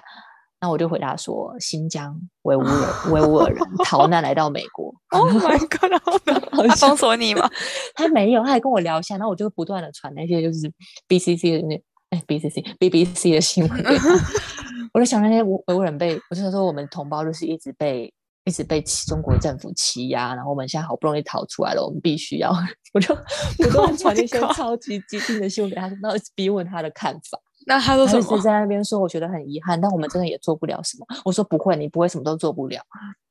[0.60, 4.91] 那我就回答说，新疆维吾尔维吾尔人逃难来到美国。
[5.12, 6.68] Oh my god！
[6.68, 7.48] 他封锁你吗？
[7.94, 9.16] 他没有，他还跟我聊一下。
[9.16, 10.72] 然后我就不断的传那些就是
[11.08, 14.08] BCC 的那哎 BCC BBC 的新闻给他。
[14.94, 18.12] 我就想那些维吾尔人被，我就说我们同胞就是一直被
[18.44, 22.52] 一直被中国政府欺压，然后我们现在好不容易逃出来了，我们必须要，
[22.92, 23.14] 我就
[23.58, 27.38] 不断传那些超级激进的新闻给他，然后逼问他的看法。
[27.66, 31.06] 那他都一直在那边说，我觉得很遗憾，但我们真的也做不了什么。
[31.24, 32.80] 我说不会，你不会什么都做不了。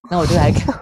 [0.09, 0.75] 那我就来看，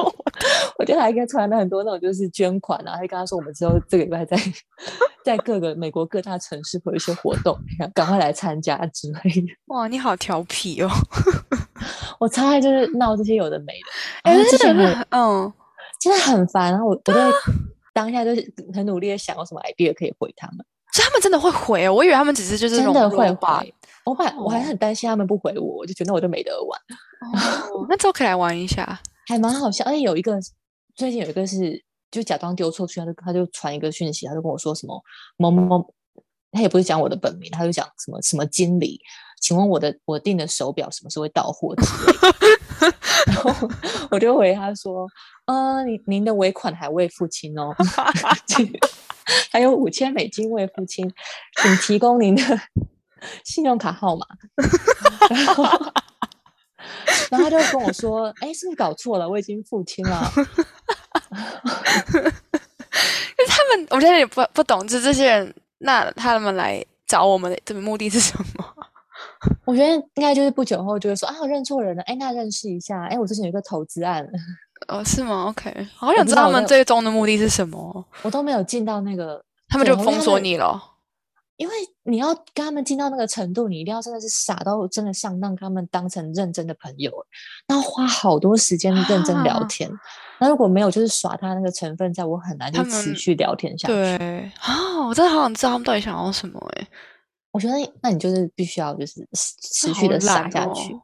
[0.78, 4.36] 我就来跟传了很多那种就是捐款啊，还跟他说我们之后这个礼拜在
[5.24, 7.58] 在各个美国各大城市会有一些活动，
[7.94, 9.46] 赶快来参加之类的。
[9.66, 10.88] 哇，你好调皮哦！
[12.18, 15.52] 我超爱就是闹这些有的没的，哎、欸，真的，嗯，
[16.00, 16.70] 真的很烦。
[16.70, 17.30] 然后我我在
[17.92, 20.64] 当下就是很努力的想有什么 idea 可以回他们。
[20.92, 23.74] 所以他们真的会回哦，我以为他们只是就是真的会回。
[24.04, 26.80] 我本来我还很担心他们不回我，我就觉得我就没得玩。
[27.32, 29.84] 哦， 那之后可以来玩一下，还蛮好笑。
[29.84, 30.38] 而且有一个
[30.96, 31.80] 最近有一个是
[32.10, 35.00] 就假装丢错去，他就他就传一个讯息，他就跟我说什么
[35.36, 35.94] 某某某，
[36.50, 38.98] 他也不是讲我的本名，他就讲什么什么经理，
[39.40, 41.74] 请问我的我订的手表什么时候会到货。
[43.26, 43.68] 然后
[44.10, 45.06] 我就回他说，
[45.44, 47.76] 呃，您您的尾款还未付清哦。
[49.50, 51.12] 还有五千美金未付清，
[51.62, 52.42] 请提供您的
[53.44, 54.26] 信用卡号码。
[55.30, 55.64] 然后，
[57.30, 59.28] 然后他就跟我说：“哎、欸，是不是搞错了？
[59.28, 60.30] 我已经付清了。
[63.38, 68.64] ”因为他们，我现在也不不懂，就这些人，那他们来找我们的这个目的是什么？
[69.64, 73.04] 我觉得应该就是不久后就会说：“啊，我认错人了。”哎，那认识一下。
[73.06, 74.26] 哎，我之前有一个投资案。
[74.88, 78.06] 哦，是吗？OK，好想知道他们最终的目的是什么。
[78.22, 80.82] 我，都没有进到那个，他们就封锁你了。
[81.56, 81.74] 因为
[82.04, 87.12] 你要跟他们进到那个程度，你一定要真的是傻到真的想让他们当成认真的朋友，
[87.68, 89.86] 那要花好多时间认真聊天。
[89.90, 89.94] 啊、
[90.40, 93.92] 那如果没有，就是耍他那个成分，在我很难就持续聊天下去。
[93.92, 96.88] 对啊，我真的好想知道他们到底想要什么哎。
[97.52, 100.96] 我觉得，那你就是必须要就是持续的傻下去。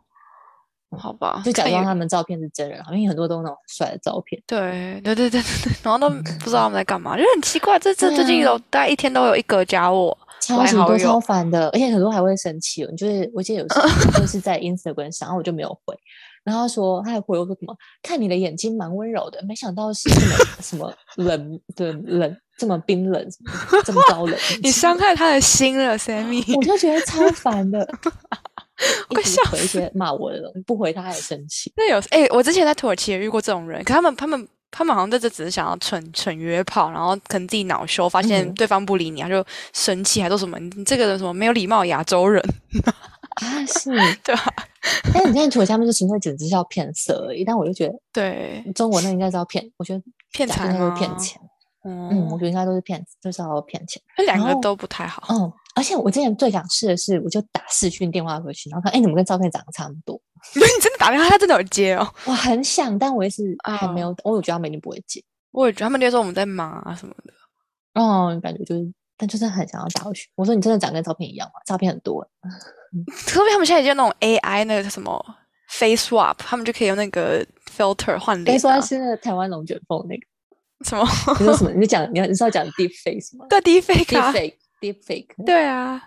[0.97, 4.41] 好吧，就假装他们照片是真人，好像很多都是那种帅的照片。
[4.47, 7.79] 对对对对对，然后都不知道他们在干嘛，就很奇怪。
[7.79, 12.87] 这这最近有大概一天都有一个加我，超级多超烦的，而且很多还会生气。
[12.97, 15.97] 就是我记得有时候就是在 Instagram 上，然后我就没有回，
[16.45, 23.27] 然后他说他还回我说什么，看你的眼睛蛮温柔的，没想到是这么什么冷的冷，这么冰冷，
[23.85, 26.57] 这么高冷， 你伤害他的心了，Sammy。
[26.57, 27.87] 我就觉得超烦的。
[29.19, 31.73] 一直回一些骂我的东西，不回他还生气。
[31.77, 42.43] 那有哎、欸，我之前在土耳其也遇过这种人，可他们他们他们好像在这只是想要蠢蠢约炮，然后可能自己恼羞，发现对方不理你，他就生气，还说什么你这个人什么没有礼貌亚洲人
[43.41, 43.91] 啊，是
[44.23, 44.45] 对吧？
[45.13, 50.03] 但你看土耳其他们就纯粹简直是要骗色而已，但我就觉得对中国那应该是要骗，我觉得
[50.33, 51.41] 骗财都是骗钱。
[51.87, 54.03] 嗯，我觉得应该都是骗子，就是要骗钱。
[54.17, 55.23] 这两个都不太好。
[55.31, 60.21] 嗯，而且我之前最想试的是，我就打视讯电话回去，然后看，哎，你们跟照片长得差不多。
[60.55, 62.07] 你真的打电话，他真的有接哦。
[62.25, 65.23] 我很想，但我也是还没有，我有觉得他们一定不会接。
[65.53, 67.33] 我也觉得他们就说我们在忙啊什么的。
[67.95, 70.29] 嗯，感觉就是，但就是很想要打回去。
[70.35, 71.61] 我说你真的长跟照片一样吗？
[71.65, 72.27] 照片很多。
[73.27, 75.25] 特别他们现在已经那种 AI 那个什么
[75.69, 78.59] Face Swap，他们就可以用那个 filter 换脸。
[78.59, 80.27] Face Swap 是那个台湾龙卷风那个。
[80.85, 81.07] 什么？
[81.39, 81.71] 你说什么？
[81.73, 83.47] 你讲，你要你是要讲 deep fake 吗？
[83.49, 85.45] 对，deep fake，deep fake，deep fake。
[85.45, 86.03] 对啊。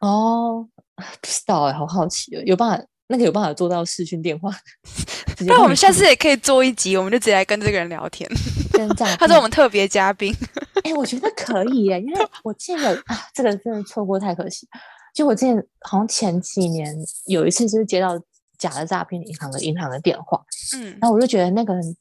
[0.00, 0.66] 哦，
[0.96, 2.42] 不知道哎，好好奇哦。
[2.44, 2.84] 有办法？
[3.10, 4.50] 那个有办法做到视讯电话？
[5.46, 8.28] 那我们下次也可以做一集，我们就直接来跟这个人聊天。
[8.70, 10.34] 跟这样，他是我们特别嘉宾。
[10.84, 14.68] 哎，我觉得可以耶，因为我记得啊，这个真的错过太可惜。
[15.14, 16.94] 就我之前好像前几年
[17.26, 18.10] 有一次，就是接到
[18.58, 20.38] 假的诈骗银行的银行的电话，
[20.76, 21.96] 嗯，然后我就觉得那个人。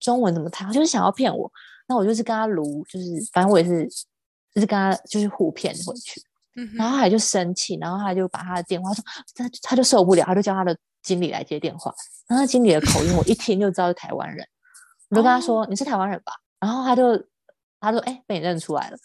[0.00, 1.50] 中文怎么他就是想要骗我，
[1.86, 3.86] 那我就是跟他卢，就是反正我也是，
[4.54, 6.20] 就是跟他就是互骗回去，
[6.76, 11.94] 然后他就生气，然后他就把他的电话说，他他就受不了，他就叫他的经理来接电话，
[12.26, 14.46] 然后他经理的口音我一听就知道是台湾人，
[15.10, 17.16] 我就跟他说、哦、你是台湾人吧，然后他就
[17.80, 18.96] 他说哎、欸、被你认出来了，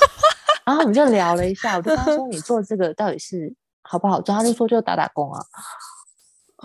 [0.66, 5.40] 然后我们就聊了一下，我就跟他说 你做这个到底是好不好做，他就说就打打工啊。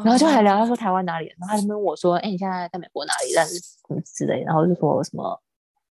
[0.04, 3.34] 然后就还聊，他说台湾哪里，然后他就问我说：“哎，你现在在美国哪里？
[3.36, 5.42] 但是什么之类。”然后就说什么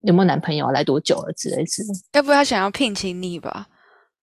[0.01, 1.89] 有没有男朋友，来多久了之类之类。
[2.13, 3.67] 要不他想要聘请你吧？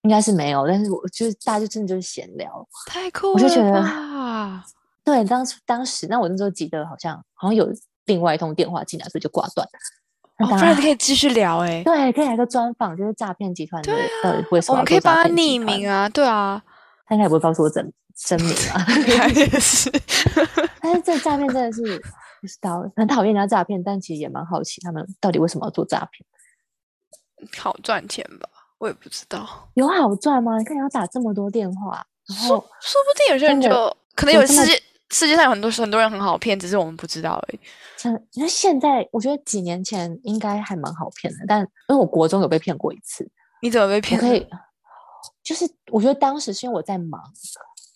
[0.01, 3.83] 应该是没有，但是我就是大家就真的就是闲聊，太酷了，我就觉得
[5.03, 7.69] 对，当时当时那我那时候记得好像好像有
[8.05, 10.45] 另外一通电话进来，所以就挂断了。
[10.45, 13.91] 哦，不然可以继续聊哎，对，可以来个专访，就是诈骗集团的
[14.23, 14.73] 到底为什么？
[14.73, 16.63] 我们可以帮他匿名啊，对啊，
[17.05, 17.91] 他应该也不会告诉我真。
[18.25, 18.85] 真名啊，
[19.33, 19.89] 也是，
[20.81, 21.81] 但是这诈骗真的是
[22.41, 26.25] 不知道，很讨厌人家诈骗，但其实也蛮好奇他们到底为什么要做诈骗。
[27.57, 28.49] 好赚钱吧？
[28.77, 29.69] 我也不知道。
[29.75, 30.57] 有好赚吗？
[30.57, 33.69] 你看你要打这么多电话，然后说，说不定有些人就
[34.15, 37.59] 可能有世界世界上有很多很多人很好骗，只是我们不知道而已。
[37.97, 43.29] 真，因为现在我觉得几年前应该还蛮好骗的，但因为我国中有被骗过一次。
[43.61, 44.19] 你怎么被骗？
[44.19, 44.45] 可以，
[45.43, 47.21] 就是我觉得当时是因为我在忙。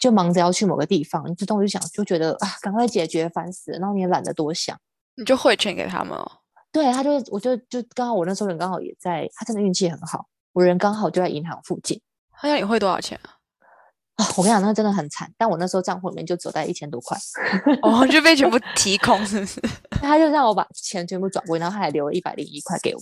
[0.04, 3.80] 就忙着要去某个地方，你自动就想就觉得啊，赶快解决，烦死了。
[3.80, 4.78] 然后你也懒得多想，
[5.16, 6.30] 你就汇钱给他们哦。
[6.74, 12.02] 对，他就我就就刚好我那时候人刚好也在，他真的运气很好，我人刚好就在银行附近。
[12.32, 13.32] 他要你汇多少钱啊？
[14.16, 15.28] 啊，我跟你讲，那个真的很惨。
[15.38, 17.18] 但我那时候账户里面就只有带一千多块，
[17.82, 19.60] 哦，就被全部 提空，是不是？
[20.02, 23.02] 他就让我把钱全部转过去，然后他还留了一百零一块给我。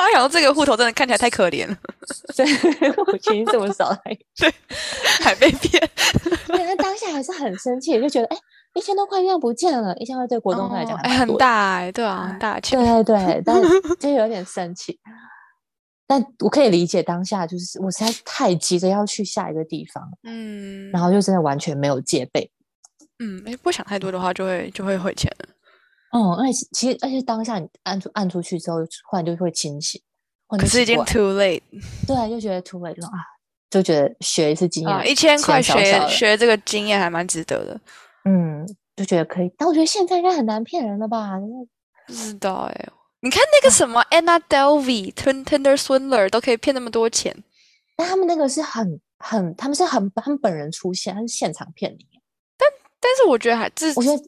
[0.00, 1.76] 哎呀，这个户头真的看起来太可怜了。
[2.34, 2.46] 对，
[3.06, 4.54] 我钱这么少还对，
[5.20, 5.82] 还被骗。
[6.46, 8.36] 对，那当下还是很生气，就觉得哎，
[8.74, 12.78] 一千多块这样不见了，一千块对国中来讲还很大哎，对啊，很大钱。
[12.78, 13.60] 对对对，但
[14.00, 14.98] 就有点生气。
[16.12, 22.50] 但我可以理解当下，就是我实在是太急着要去下一个地方，嗯，然后就真的完全没有戒备，
[23.18, 25.48] 嗯，不想太多的话就会就会汇钱了，
[26.12, 28.76] 哦、嗯，而且其实而且当下你按出按出去之后，
[29.08, 29.98] 忽然就会清醒，
[30.58, 31.62] 可是已经 too late，
[32.06, 33.16] 对，就觉得 too late 了啊，
[33.70, 37.80] 就觉得学一次经验，啊、一千块学学这个经验还蛮值得的，
[38.26, 41.38] 嗯，就觉得可以，但我觉得现在应该很难骗人了吧？
[42.06, 42.92] 不知道哎、欸。
[43.24, 47.32] 你看那个什么 Anna Delvey、Tinder Swindler 都可以骗那么多钱，
[47.96, 52.04] 但他们那个是很很，他们是很他们本人出现，他是现场骗你。
[52.58, 52.68] 但
[53.00, 54.22] 但是我觉得还，这我觉得，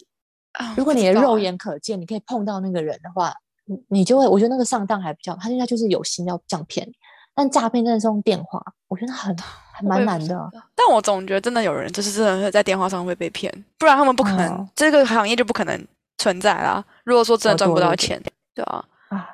[0.76, 3.34] 如果你的肉眼可见，你可以碰到那个人的话，
[3.64, 6.92] 你你就会，我觉得那个上当还比较，他现在就是有心要这样骗你。
[7.34, 9.36] 但诈骗真的是用电话，我觉得很
[9.72, 10.48] 还蛮难的。
[10.76, 15.84] 但我总觉得真的有人就是真的会在电话上会被骗，不然他们不可能、嗯、这个行业就不可能
[16.16, 16.84] 存在啦。
[17.02, 18.22] 如果说真的赚不到钱。
[18.54, 19.28] 对啊，啊，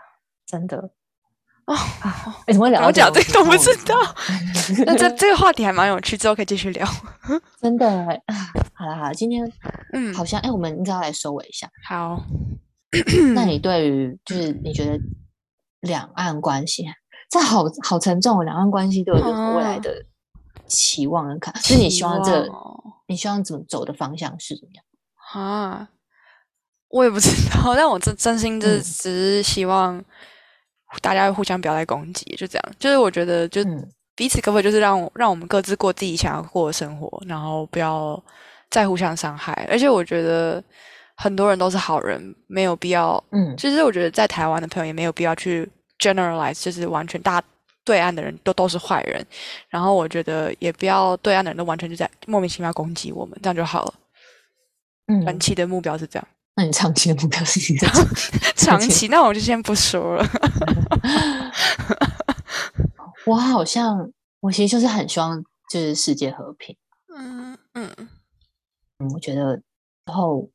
[0.47, 0.91] 真的
[1.67, 1.77] 啊，
[2.47, 2.85] 哎，怎么聊？
[2.87, 3.95] 我讲这个都不知道。
[4.87, 6.87] 那这这个话题还蛮有趣，之后可以继续聊。
[7.61, 7.87] 真的
[8.27, 8.35] 啊，
[8.75, 9.51] 好了好了，今天
[9.93, 11.69] 嗯，好像哎，我们应该要来收尾一下。
[11.87, 12.25] 好，
[13.35, 14.99] 那你对于就是你觉得
[15.81, 16.87] 两岸关系，
[17.29, 19.25] 这好好沉重，两岸关系都有
[19.57, 20.07] 未来的
[20.67, 22.49] 期望跟看，就是你希望这
[23.07, 24.85] 你希望怎么走的方向是怎么样
[25.35, 25.89] 啊？
[26.91, 30.03] 我也不知道， 但我真真心就是只是希望
[31.01, 32.73] 大家互相不要再攻击，就这样。
[32.79, 33.63] 就是我觉得就，
[34.17, 38.23] 彼此可不可以就是让让我们各自过自己想要过的生活，然后不要
[38.71, 39.67] 再互相伤害。
[39.71, 40.63] 而且我觉得
[41.17, 43.23] 很多人都是好人，没有必要。
[43.31, 45.67] 嗯，其实我觉得在台湾的朋友也没有必要去
[45.99, 47.43] generalize，就是完全大
[47.85, 49.25] 对岸的人都都是坏人。
[49.69, 53.95] 然后我觉得也不要对岸的人都完全就在莫名其妙攻击我们，这样就好了。
[55.07, 56.29] 嗯，短期的目标是这样。
[56.61, 58.07] 那你长期的目标是什么？
[58.55, 60.27] 长 期，那我就先不说了。
[63.25, 66.77] 我好像，我其实就是很希望，就是世界和平。
[67.17, 67.91] 嗯嗯
[68.99, 69.63] 嗯，我觉得，
[70.05, 70.51] 然后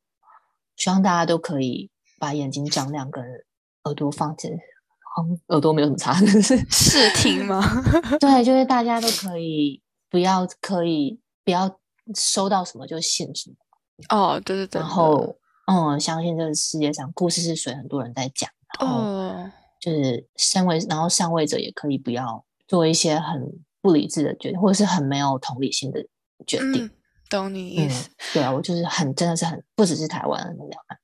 [0.75, 1.89] 希望大家都可以
[2.19, 3.23] 把眼睛张亮，跟
[3.85, 4.51] 耳朵放紧。
[5.47, 7.63] 耳朵没有什么差，是视听吗？
[8.21, 9.81] 对，就是大家都可以
[10.11, 11.79] 不要可以不要
[12.13, 13.55] 收到什么就信什么。
[14.09, 14.79] 哦，对对对。
[14.81, 15.35] 然后，
[15.65, 18.49] 嗯，相信这个世界上故事是谁，很多人在讲。
[18.79, 19.49] 然后，
[19.79, 22.45] 就是身为，然后上位者也可以不要。
[22.67, 23.47] 做一些很
[23.79, 26.03] 不理智的决定，或者是很没有同理心的
[26.47, 26.85] 决定。
[26.85, 26.91] 嗯、
[27.29, 28.11] 懂你意思、嗯？
[28.33, 30.43] 对啊，我就是很，真的是很，不只是台湾，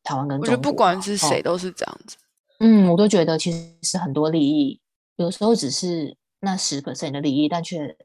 [0.02, 2.18] 台湾跟中国，我觉得不管是谁都是这样子。
[2.62, 4.82] 嗯，我都觉得其实是很多利益，
[5.18, 7.96] 有时候只是那十 percent 的利益，但却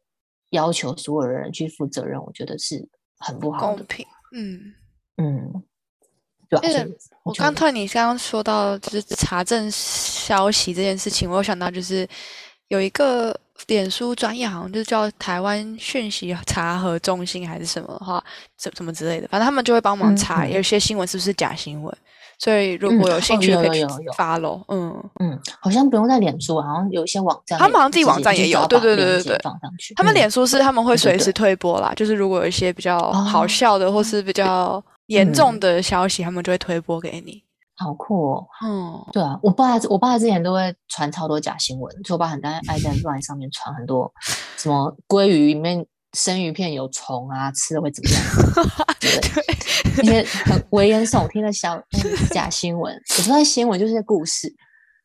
[0.50, 2.86] 要求所有的人去负责任，我觉得是
[3.18, 3.78] 很不好的。
[3.78, 4.06] 公平。
[4.34, 4.74] 嗯
[5.16, 5.64] 嗯，
[6.48, 6.86] 对啊。
[7.22, 12.08] 我刚突然你刚刚说到就是查证消息这件事情，我有想到就是
[12.68, 13.36] 有一个。
[13.68, 18.22] 脸书专业好像就是叫台湾讯息查核中心还是什么的话，
[18.56, 21.92] 怎什么之类的，反正他们就会帮忙查，嗯、有些新闻是不是假新闻。
[22.38, 23.82] 所以如果有兴趣可以
[24.16, 29.94] follow，嗯嗯，好像不用在脸书，好像有一些网站，他们好像自己网站也有，对对对对对，放上去。
[29.94, 37.44] 他们脸书是他们会随时推播啦，就是如果有一些比较好笑的或是比较严重的消息，他们就会推播给你。
[37.78, 38.46] 好酷哦！
[38.64, 44.10] 嗯，对啊，我爸我爸之前都会传超多假新闻，就我爸很爱爱在 LINE 上面传很多
[44.56, 45.84] 什么鲑鱼里面
[46.14, 48.86] 生鱼片有虫啊，吃了会怎么样？
[48.98, 51.78] 对，一些很危言耸听的小
[52.30, 54.50] 假新闻，我不知道新闻就是故事，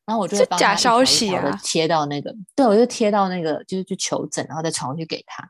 [0.05, 5.43] 然后我就会帮他一条一条的贴到那个，对，我就贴到那个就是去求证，然后再传回去给他，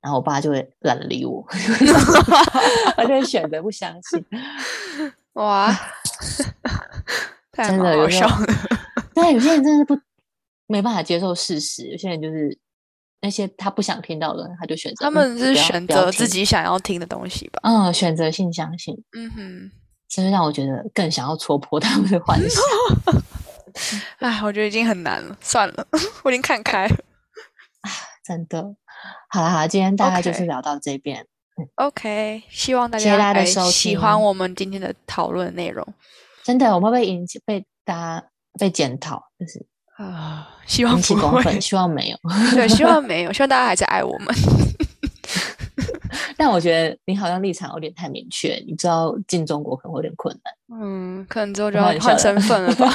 [0.00, 1.44] 然后我爸就会懒得理我，
[2.96, 4.24] 他就会选择不相信。
[5.34, 5.74] 哇！
[7.52, 8.26] 真的有效，
[9.14, 10.00] 对，有些人真的是不
[10.66, 12.56] 没办法接受事实，有些人就是
[13.20, 17.60] 那些他不想听到的，他就选择他们是选择自己想要听的东西吧。
[17.64, 19.70] 嗯，选择性相信，嗯哼，
[20.08, 22.62] 真是让我觉得更想要戳破他们的幻想。
[24.18, 25.86] 哎，我觉得已经很难了，算了，
[26.24, 26.96] 我已经看开了。
[27.82, 27.90] 啊，
[28.24, 28.74] 真的，
[29.28, 31.26] 好了好了，今天大概就是聊到这边。
[31.74, 35.86] OK，希望大家的收喜欢我们今天的讨论内容。
[36.42, 38.26] 真的，我们会被引起被大家
[38.58, 39.66] 被检讨，就是
[39.98, 42.16] 啊，希望不会，希望没有，
[42.54, 44.34] 对，希 望没有，希望大家还是爱我们。
[46.42, 50.80] 但我觉得你好像立场有点太明确，你知道进中国可能会有点困难。
[50.80, 52.90] 嗯，可能之后就要换身份了吧，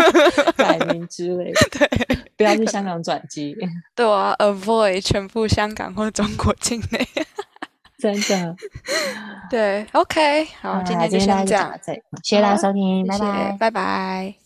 [0.56, 1.60] 改名之类的。
[1.70, 3.54] 对，不要去香港转机。
[3.94, 7.06] 对，我要 avoid 全部香港或中国境内。
[8.00, 8.56] 真的，
[9.50, 11.78] 对，OK，好，今天就先这样，
[12.22, 14.45] 谢谢大家收听，拜拜，拜拜。